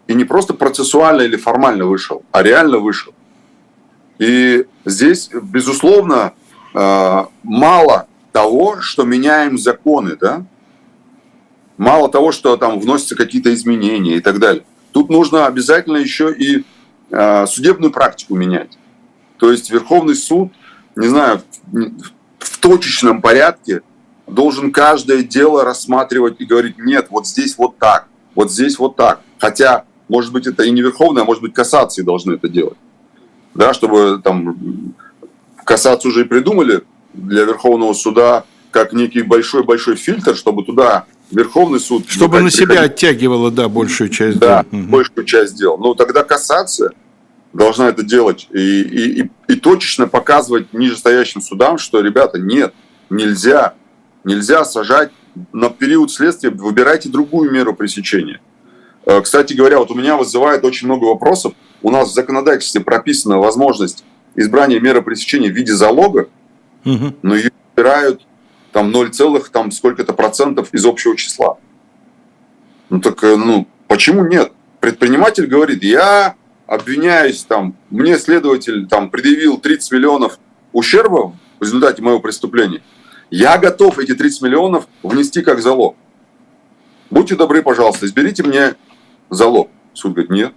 [0.07, 3.13] И не просто процессуально или формально вышел, а реально вышел.
[4.17, 6.33] И здесь, безусловно,
[6.73, 10.45] э, мало того, что меняем законы, да,
[11.77, 14.63] Мало того, что там вносятся какие-то изменения и так далее.
[14.91, 16.63] Тут нужно обязательно еще и
[17.11, 18.77] э, судебную практику менять.
[19.37, 20.53] То есть Верховный суд,
[20.95, 21.41] не знаю,
[22.39, 23.81] в точечном порядке
[24.27, 29.21] должен каждое дело рассматривать и говорить, нет, вот здесь вот так, вот здесь вот так.
[29.37, 32.77] Хотя, может быть, это и не Верховный, а может быть, кассации должны это делать.
[33.53, 34.93] Да, чтобы там
[35.63, 42.05] кассацию уже и придумали для Верховного суда как некий большой-большой фильтр, чтобы туда Верховный суд...
[42.07, 42.91] Чтобы на себя приходить.
[42.93, 44.81] оттягивало, да, большую часть да, дел.
[44.83, 45.77] большую часть дел.
[45.77, 46.91] Но тогда кассация
[47.53, 52.73] должна это делать и, и, и, и точечно показывать нижестоящим судам, что, ребята, нет,
[53.09, 53.73] нельзя,
[54.23, 55.11] нельзя сажать
[55.51, 58.39] на период следствия, выбирайте другую меру пресечения.
[59.05, 61.53] Э, кстати говоря, вот у меня вызывает очень много вопросов.
[61.81, 64.03] У нас в законодательстве прописана возможность
[64.35, 66.29] избрания меры пресечения в виде залога,
[66.83, 67.15] угу.
[67.21, 68.21] но ее выбирают
[68.75, 69.11] там 0,
[69.53, 71.57] там сколько-то процентов из общего числа.
[72.89, 74.51] Ну так, э, ну, почему нет?
[74.81, 76.35] Предприниматель говорит, я
[76.67, 80.39] обвиняюсь, там, мне следователь там предъявил 30 миллионов
[80.73, 82.81] ущерба в результате моего преступления,
[83.31, 85.95] я готов эти 30 миллионов внести как залог.
[87.09, 88.75] Будьте добры, пожалуйста, изберите мне
[89.29, 89.69] залог.
[89.93, 90.53] Суд говорит, нет.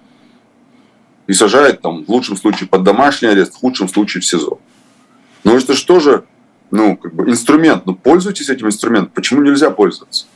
[1.29, 4.59] И сажает там в лучшем случае под домашний арест, в худшем случае в СИЗО.
[5.45, 6.25] Но это что же
[6.71, 10.27] ну, как бы инструмент, ну, пользуйтесь этим инструментом, почему нельзя пользоваться?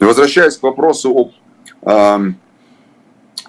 [0.00, 1.32] И возвращаясь к вопросу об
[1.90, 2.32] э,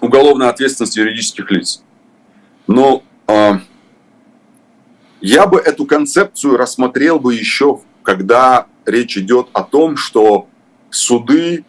[0.00, 1.82] уголовной ответственности юридических лиц.
[2.66, 3.52] Но э,
[5.20, 10.48] я бы эту концепцию рассмотрел бы еще, когда речь идет о том, что
[10.90, 11.64] суды,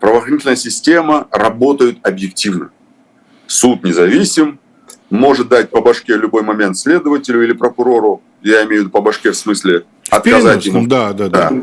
[0.00, 2.70] правоохранительная система работают объективно.
[3.46, 4.58] Суд независим,
[5.10, 9.30] может дать по башке любой момент следователю или прокурору, я имею в виду по башке
[9.30, 10.86] в смысле отказать ему.
[10.86, 11.50] Да, да, да.
[11.50, 11.62] да.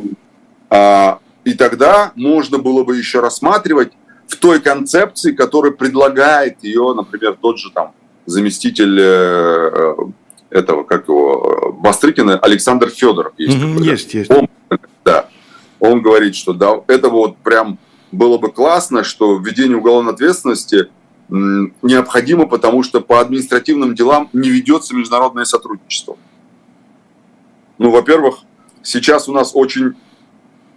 [0.70, 3.94] А, и тогда можно было бы еще рассматривать
[4.28, 7.94] в той концепции, которая предлагает ее, например, тот же там
[8.26, 9.96] заместитель э,
[10.50, 13.34] этого, как его, Бастрыкина, Александр Федоров.
[13.38, 14.32] Есть, такой, есть, есть.
[14.32, 14.48] Он,
[15.04, 15.28] да,
[15.80, 17.80] он говорит, что да, это вот прям
[18.12, 20.88] было бы классно, что введение уголовной ответственности
[21.30, 26.18] необходимо, потому что по административным делам не ведется международное сотрудничество.
[27.82, 28.42] Ну, во-первых,
[28.84, 29.96] сейчас у нас очень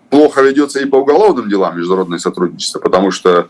[0.08, 3.48] плохо ведется и по уголовным делам международное сотрудничество, потому что,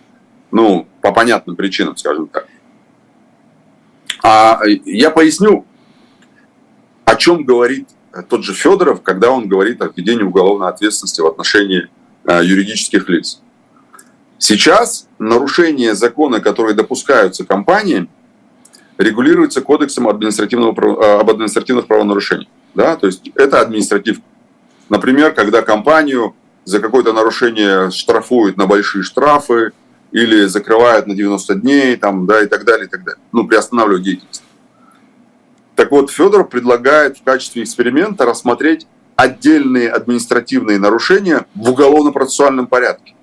[0.50, 2.48] ну, по понятным причинам, скажем так.
[4.24, 5.66] А я поясню,
[7.04, 7.88] о чем говорит
[8.28, 11.88] тот же Федоров, когда он говорит о введении уголовной ответственности в отношении
[12.24, 13.40] э, юридических лиц.
[14.36, 18.08] Сейчас нарушения закона, которые допускаются компаниями,
[18.98, 22.48] регулируется кодексом административного, э, об административных правонарушениях.
[22.74, 22.96] Да?
[22.96, 24.18] То есть это административ.
[24.88, 29.72] Например, когда компанию за какое-то нарушение штрафуют на большие штрафы
[30.12, 33.20] или закрывают на 90 дней там, да, и так далее, и так далее.
[33.32, 34.42] Ну, приостанавливают деятельность.
[35.76, 43.14] Так вот, Федор предлагает в качестве эксперимента рассмотреть отдельные административные нарушения в уголовно-процессуальном порядке.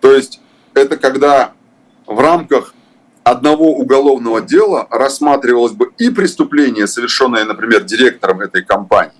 [0.00, 0.40] То есть
[0.74, 1.52] это когда
[2.06, 2.74] в рамках
[3.24, 9.12] одного уголовного дела рассматривалось бы и преступление, совершенное, например, директором этой компании,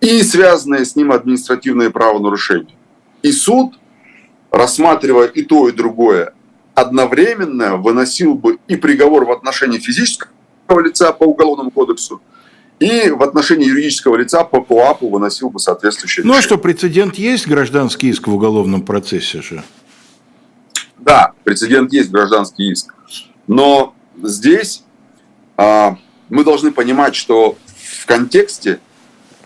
[0.00, 2.76] и связанное с ним административное правонарушение.
[3.22, 3.74] И суд,
[4.50, 6.34] рассматривая и то, и другое,
[6.74, 12.20] одновременно выносил бы и приговор в отношении физического лица по Уголовному кодексу,
[12.80, 17.46] и в отношении юридического лица по КОАПу выносил бы соответствующее Ну а что, прецедент есть,
[17.46, 19.62] гражданский иск в уголовном процессе же?
[20.98, 22.94] Да, прецедент есть, гражданский иск.
[23.52, 24.82] Но здесь
[25.58, 25.98] а,
[26.30, 28.80] мы должны понимать, что в контексте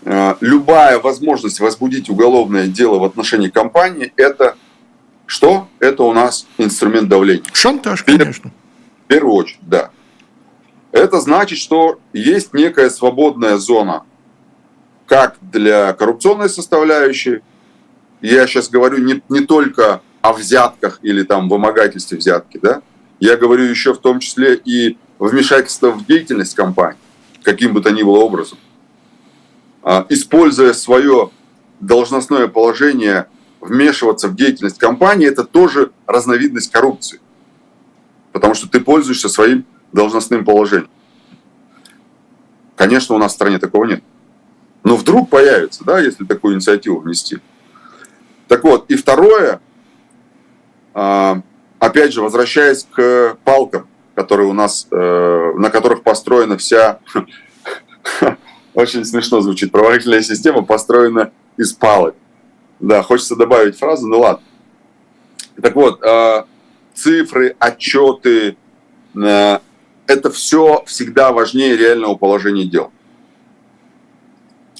[0.05, 4.55] а, любая возможность возбудить уголовное дело в отношении компании– это
[5.25, 5.67] что?
[5.79, 7.43] Это у нас инструмент давления.
[7.51, 8.51] Шантаж, конечно.
[9.03, 9.91] В первую очередь, да.
[10.93, 14.03] Это значит, что есть некая свободная зона
[15.05, 17.41] как для коррупционной составляющей,
[18.21, 22.81] я сейчас говорю не, не только о взятках или там вымогательстве взятки, да,
[23.19, 26.99] я говорю еще в том числе и вмешательство в деятельность компании,
[27.43, 28.57] каким бы то ни было образом.
[29.83, 31.31] А, используя свое
[31.79, 33.27] должностное положение,
[33.61, 37.19] вмешиваться в деятельность компании, это тоже разновидность коррупции.
[38.31, 40.89] Потому что ты пользуешься своим должностным положением.
[42.75, 44.03] Конечно, у нас в стране такого нет.
[44.83, 47.39] Но вдруг появится, да, если такую инициативу внести.
[48.47, 49.59] Так вот, и второе,
[50.93, 51.41] а,
[51.79, 56.99] опять же, возвращаясь к палкам, которые у нас, э, на которых построена вся,
[58.73, 62.15] очень смешно звучит, правоохранительная система построена из палок.
[62.79, 64.43] Да, хочется добавить фразу, ну ладно.
[65.61, 66.45] Так вот, а,
[66.93, 68.57] цифры, отчеты,
[69.15, 69.59] э,
[70.05, 72.91] это все всегда важнее реального положения дел.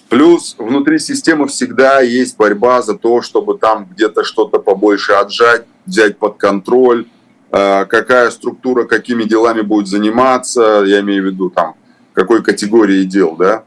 [0.10, 6.18] Плюс внутри системы всегда есть борьба за то, чтобы там где-то что-то побольше отжать, взять
[6.18, 7.08] под контроль,
[7.52, 11.76] э, какая структура какими делами будет заниматься, я имею в виду там
[12.14, 13.64] какой категории дел, да.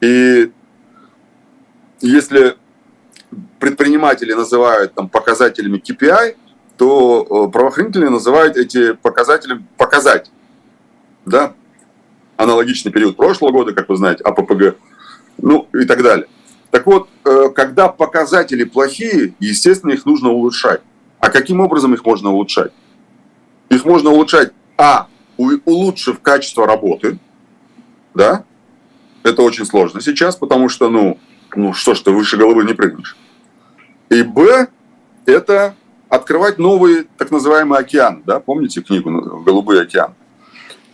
[0.00, 0.50] И
[2.00, 2.56] если
[3.58, 6.36] предприниматели называют там показателями KPI,
[6.76, 10.30] то э, правоохранители называют эти показатели показать
[11.24, 11.54] да,
[12.36, 14.76] аналогичный период прошлого года, как вы знаете, АППГ,
[15.38, 16.26] ну и так далее.
[16.70, 20.82] Так вот, э, когда показатели плохие, естественно, их нужно улучшать.
[21.20, 22.72] А каким образом их можно улучшать?
[23.68, 27.18] Их можно улучшать, а, улучшив качество работы,
[28.14, 28.44] да,
[29.22, 31.18] это очень сложно сейчас, потому что, ну,
[31.54, 33.16] ну что ж ты выше головы не прыгнешь.
[34.08, 34.68] И б,
[35.24, 35.74] это
[36.08, 39.10] открывать новый так называемый океан, да, помните книгу
[39.42, 40.14] «Голубой океан»?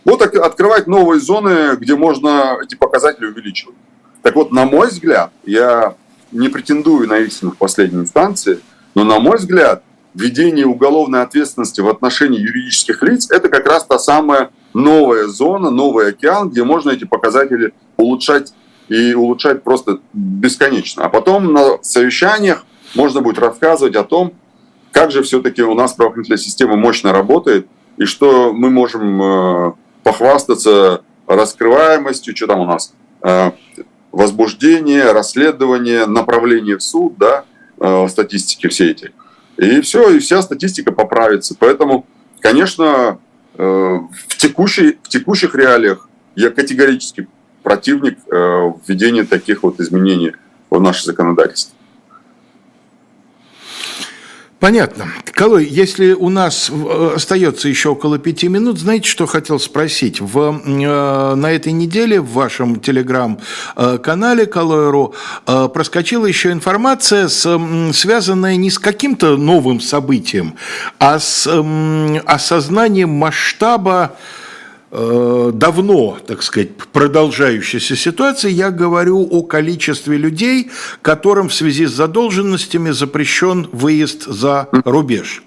[0.03, 3.75] Вот открывать новые зоны, где можно эти показатели увеличивать.
[4.21, 5.95] Так вот, на мой взгляд, я
[6.31, 8.59] не претендую на истину в последней инстанции,
[8.95, 9.83] но на мой взгляд,
[10.13, 16.09] введение уголовной ответственности в отношении юридических лиц– это как раз та самая новая зона, новый
[16.09, 18.53] океан, где можно эти показатели улучшать
[18.89, 21.05] и улучшать просто бесконечно.
[21.05, 24.33] А потом на совещаниях можно будет рассказывать о том,
[24.91, 31.01] как же все-таки у нас правоохранительная система мощно работает, и что мы можем э, похвастаться
[31.27, 32.93] раскрываемостью, что там у нас,
[33.23, 33.51] э,
[34.11, 37.45] возбуждение, расследование, направление в суд, да,
[37.79, 39.11] э, статистики все эти.
[39.57, 41.55] И все, и вся статистика поправится.
[41.57, 42.05] Поэтому,
[42.39, 43.19] конечно,
[43.55, 47.27] э, в, текущей, в текущих реалиях я категорически
[47.61, 48.17] противник
[48.87, 50.33] введения таких вот изменений
[50.69, 51.77] в наше законодательство.
[54.63, 55.09] Понятно.
[55.33, 60.21] Колой, если у нас э, остается еще около пяти минут, знаете, что хотел спросить?
[60.21, 67.59] В, э, на этой неделе в вашем телеграм-канале Колой.ру э, проскочила еще информация, с,
[67.93, 70.55] связанная не с каким-то новым событием,
[70.97, 71.45] а с
[72.25, 74.42] осознанием масштаба Э,
[74.93, 80.69] давно, так сказать, продолжающейся ситуации, я говорю о количестве людей,
[81.01, 85.43] которым в связи с задолженностями запрещен выезд за рубеж.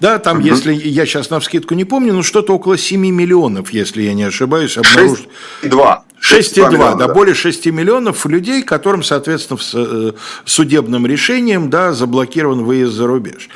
[0.00, 4.02] Да, там, если я сейчас на вскидку не помню, ну что-то около 7 миллионов, если
[4.02, 5.28] я не ошибаюсь, обнаружено.
[5.62, 5.98] 6,2.
[6.20, 10.12] 6,2, да, да, более 6 миллионов людей, которым, соответственно, с э,
[10.44, 13.48] судебным решением, да, заблокирован выезд за рубеж.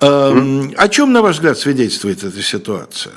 [0.00, 0.74] Mm-hmm.
[0.76, 3.14] О чем, на ваш взгляд, свидетельствует эта ситуация?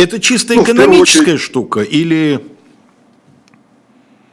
[0.00, 2.40] Это чисто ну, экономическая очередь, штука или...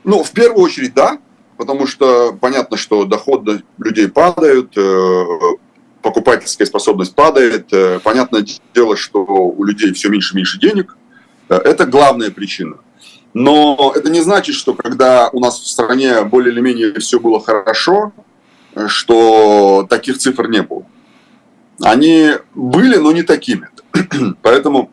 [0.06, 1.20] Ну, в первую очередь, да,
[1.58, 5.26] потому что понятно, что доходы людей падают, э,
[6.02, 7.74] покупательская способность падает.
[7.74, 10.96] Э, понятное дело, что у людей все меньше и меньше денег.
[11.50, 12.78] Э, это главная причина.
[13.34, 17.42] Но это не значит, что когда у нас в стране более или менее все было
[17.42, 18.14] хорошо,
[18.88, 20.86] что таких цифр не было.
[21.82, 23.68] Они были, но не такими.
[24.42, 24.92] Поэтому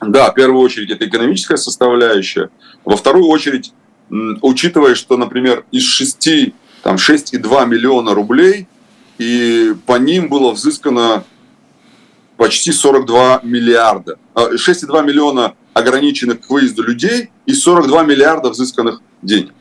[0.00, 2.50] да, в первую очередь это экономическая составляющая.
[2.84, 3.72] Во вторую очередь,
[4.10, 8.68] учитывая, что, например, из 6, там 6,2 миллиона рублей,
[9.18, 11.24] и по ним было взыскано
[12.36, 14.18] почти 42 миллиарда.
[14.34, 19.52] 6,2 миллиона ограниченных к выезду людей и 42 миллиарда взысканных денег.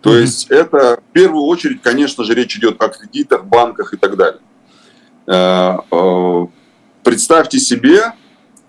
[0.00, 0.20] То mm-hmm.
[0.20, 4.40] есть это в первую очередь, конечно же, речь идет о кредитах, банках и так далее.
[5.26, 6.46] Э, э,
[7.02, 8.12] представьте себе,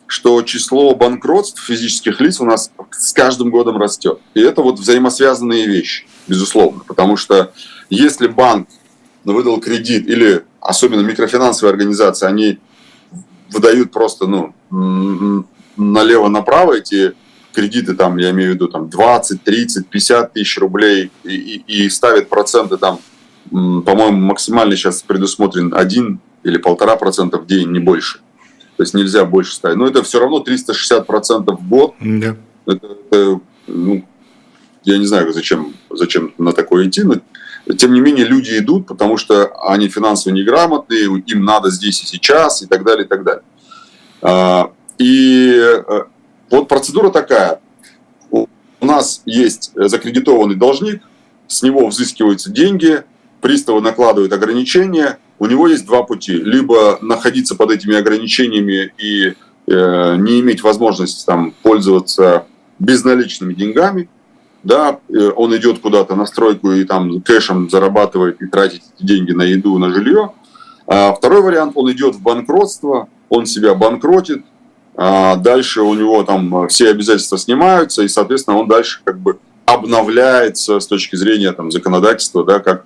[0.07, 4.19] что число банкротств физических лиц у нас с каждым годом растет.
[4.33, 6.81] И это вот взаимосвязанные вещи, безусловно.
[6.87, 7.51] Потому что
[7.89, 8.69] если банк
[9.23, 12.59] выдал кредит или особенно микрофинансовые организации, они
[13.51, 15.45] выдают просто ну,
[15.77, 17.13] налево-направо эти
[17.53, 21.89] кредиты, там, я имею в виду, там, 20, 30, 50 тысяч рублей и, и, и
[21.89, 22.99] ставят проценты там,
[23.49, 28.19] по-моему, максимально сейчас предусмотрен 1 или полтора процента в день, не больше.
[28.77, 29.77] То есть нельзя больше ставить.
[29.77, 31.95] Но это все равно 360 процентов в год.
[31.99, 32.35] Да.
[32.65, 34.05] Это, это, ну,
[34.83, 37.15] я не знаю, зачем, зачем на такое идти, но
[37.73, 42.61] тем не менее люди идут, потому что они финансово неграмотные, им надо здесь и сейчас
[42.61, 43.43] и так далее, и так далее.
[44.21, 46.03] А, и э,
[46.51, 47.59] вот процедура такая.
[48.29, 48.47] У
[48.85, 51.01] нас есть закредитованный должник,
[51.47, 53.03] с него взыскиваются деньги,
[53.41, 55.17] приставы накладывают ограничения.
[55.39, 56.33] У него есть два пути.
[56.33, 59.33] Либо находиться под этими ограничениями и
[59.67, 62.45] э, не иметь возможности там, пользоваться
[62.79, 64.09] безналичными деньгами,
[64.63, 69.43] да, э, он идет куда-то на стройку и там кэшем зарабатывает и тратит деньги на
[69.43, 70.31] еду, на жилье.
[70.87, 74.43] А второй вариант, он идет в банкротство, он себя банкротит,
[74.95, 80.79] а дальше у него там все обязательства снимаются, и, соответственно, он дальше как бы обновляется
[80.79, 82.85] с точки зрения там, законодательства, да, как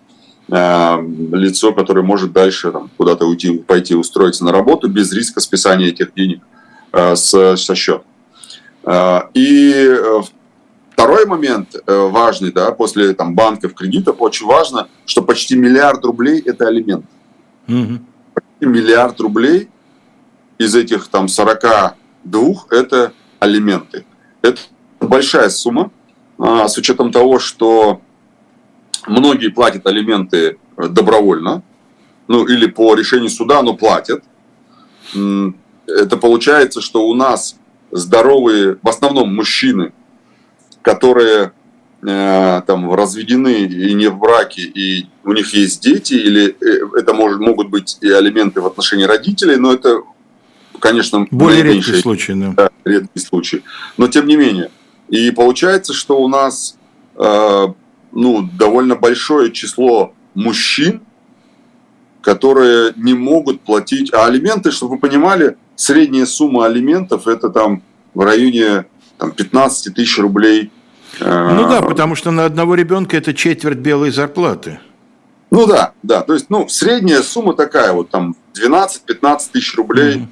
[0.51, 6.41] лицо, которое может дальше куда-то уйти, пойти устроиться на работу без риска списания этих денег
[6.91, 8.03] э, с, со счета.
[8.83, 10.21] Э, и э,
[10.91, 16.67] второй момент важный, да, после там, банков, кредитов, очень важно, что почти миллиард рублей– это
[16.67, 17.05] алимент.
[17.67, 17.99] Mm-hmm.
[18.33, 19.69] Почти миллиард рублей
[20.57, 21.93] из этих там 42–
[22.71, 24.03] это алименты.
[24.41, 24.59] Это
[24.99, 25.91] большая сумма,
[26.39, 28.01] с учетом того, что
[29.07, 31.63] многие платят алименты э, добровольно,
[32.27, 34.23] ну или по решению суда, но платят.
[35.87, 37.55] Это получается, что у нас
[37.91, 39.93] здоровые, в основном мужчины,
[40.81, 41.51] которые
[42.01, 47.13] э, там разведены и не в браке, и у них есть дети, или э, это
[47.13, 50.03] может, могут быть и алименты в отношении родителей, но это
[50.79, 52.53] конечно, более редкий случай, да.
[52.55, 52.69] да.
[52.85, 53.63] Редкий случай.
[53.97, 54.71] Но тем не менее.
[55.09, 56.77] И получается, что у нас
[57.15, 57.67] э,
[58.11, 61.01] ну, довольно большое число мужчин,
[62.21, 64.13] которые не могут платить.
[64.13, 67.81] А алименты, чтобы вы понимали, средняя сумма алиментов это там
[68.13, 68.85] в районе
[69.17, 70.71] там, 15 тысяч рублей.
[71.19, 74.79] Ну да, потому что на одного ребенка это четверть белой зарплаты.
[75.51, 76.21] Ну да, да.
[76.21, 80.17] То есть, ну, средняя сумма такая, вот там 12-15 тысяч рублей.
[80.17, 80.27] Mm-hmm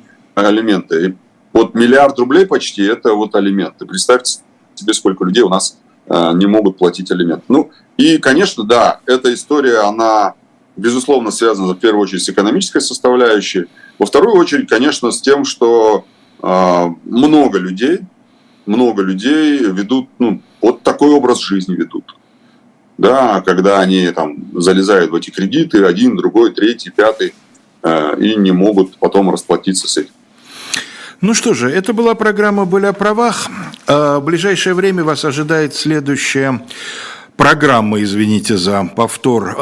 [0.46, 1.06] алименты.
[1.06, 1.16] И
[1.54, 3.86] вот миллиард рублей почти это вот алименты.
[3.86, 4.42] Представьте
[4.76, 5.78] себе, сколько людей у нас
[6.10, 7.44] не могут платить алименты.
[7.50, 10.36] Ну, и, конечно, да, эта история, она,
[10.76, 13.66] безусловно, связана в первую очередь с экономической составляющей.
[14.00, 16.06] Во вторую очередь, конечно, с тем, что
[16.42, 18.02] э, много людей,
[18.68, 22.16] много людей ведут, ну, вот такой образ жизни ведут.
[22.98, 27.34] Да, когда они там залезают в эти кредиты, один, другой, третий, пятый,
[27.82, 30.14] э, и не могут потом расплатиться с этим.
[31.20, 33.48] Ну что же, это была программа «Были о правах».
[33.88, 36.62] А, в ближайшее время вас ожидает следующее
[37.38, 39.56] программа, извините за повтор.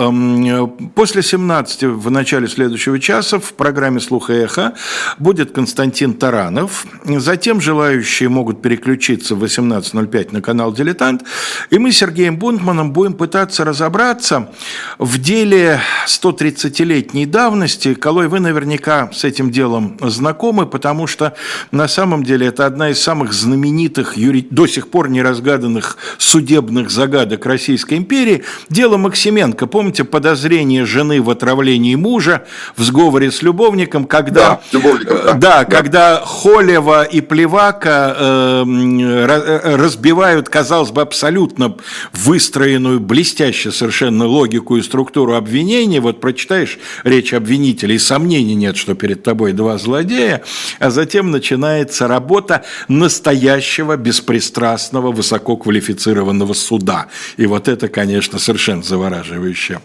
[0.95, 4.73] После 17 в начале следующего часа в программе «Слух и эхо»
[5.19, 6.87] будет Константин Таранов.
[7.03, 11.23] Затем желающие могут переключиться в 18.05 на канал «Дилетант».
[11.69, 14.49] И мы с Сергеем Бунтманом будем пытаться разобраться
[14.97, 17.93] в деле 130-летней давности.
[17.93, 21.35] Колой, вы наверняка с этим делом знакомы, потому что
[21.71, 24.15] на самом деле это одна из самых знаменитых,
[24.49, 28.43] до сих пор неразгаданных судебных загадок России Российской империи.
[28.69, 29.65] Дело Максименко.
[29.65, 32.45] Помните подозрение жены в отравлении мужа
[32.77, 40.91] в сговоре с любовником, когда, да, да, да, когда Холева и Плевака э, разбивают, казалось
[40.91, 41.75] бы, абсолютно
[42.13, 45.99] выстроенную, блестяще совершенно логику и структуру обвинения.
[45.99, 50.43] Вот прочитаешь речь обвинителей, сомнений нет, что перед тобой два злодея,
[50.79, 57.07] а затем начинается работа настоящего, беспристрастного, высококвалифицированного суда.
[57.37, 59.79] И вот вот это, конечно, совершенно завораживающе.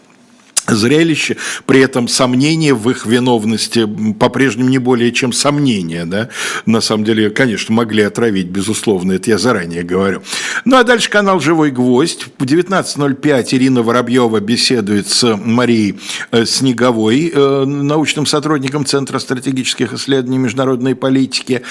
[0.71, 3.87] Зрелище, при этом сомнения в их виновности
[4.19, 6.29] по-прежнему не более чем сомнения, да,
[6.67, 10.23] на самом деле, конечно, могли отравить, безусловно, это я заранее говорю.
[10.65, 12.27] Ну, а дальше канал «Живой гвоздь».
[12.39, 15.99] В 19.05 Ирина Воробьева беседует с Марией
[16.31, 21.63] э, Снеговой, э, научным сотрудником Центра стратегических исследований международной политики.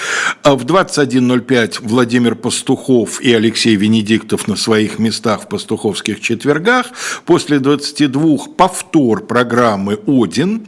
[0.42, 6.86] А в 21.05 Владимир Пастухов и Алексей Венедиктов на своих местах в пастуховских четвергах.
[7.24, 10.66] После 22 повторов повтор программы «Один»,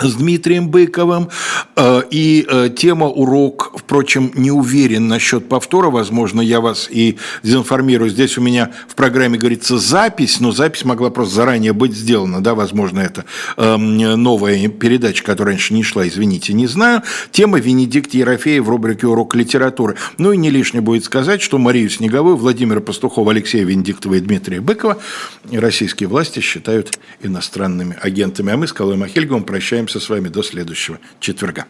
[0.00, 1.28] с Дмитрием Быковым.
[1.76, 5.90] Э, и э, тема урок, впрочем, не уверен насчет повтора.
[5.90, 8.10] Возможно, я вас и дезинформирую.
[8.10, 12.42] Здесь у меня в программе говорится запись, но запись могла просто заранее быть сделана.
[12.42, 13.24] Да, возможно, это
[13.56, 17.02] эм, новая передача, которая раньше не шла, извините, не знаю.
[17.32, 19.96] Тема Венедикт Ерофеев в рубрике «Урок литературы».
[20.18, 24.60] Ну и не лишнее будет сказать, что Марию Снеговую, Владимира Пастухова, Алексея Венедиктова и Дмитрия
[24.60, 24.98] Быкова
[25.52, 28.52] российские власти считают иностранными агентами.
[28.52, 29.44] А мы с Калой Махельговым
[29.90, 31.66] прощаемся с вами до следующего четверга.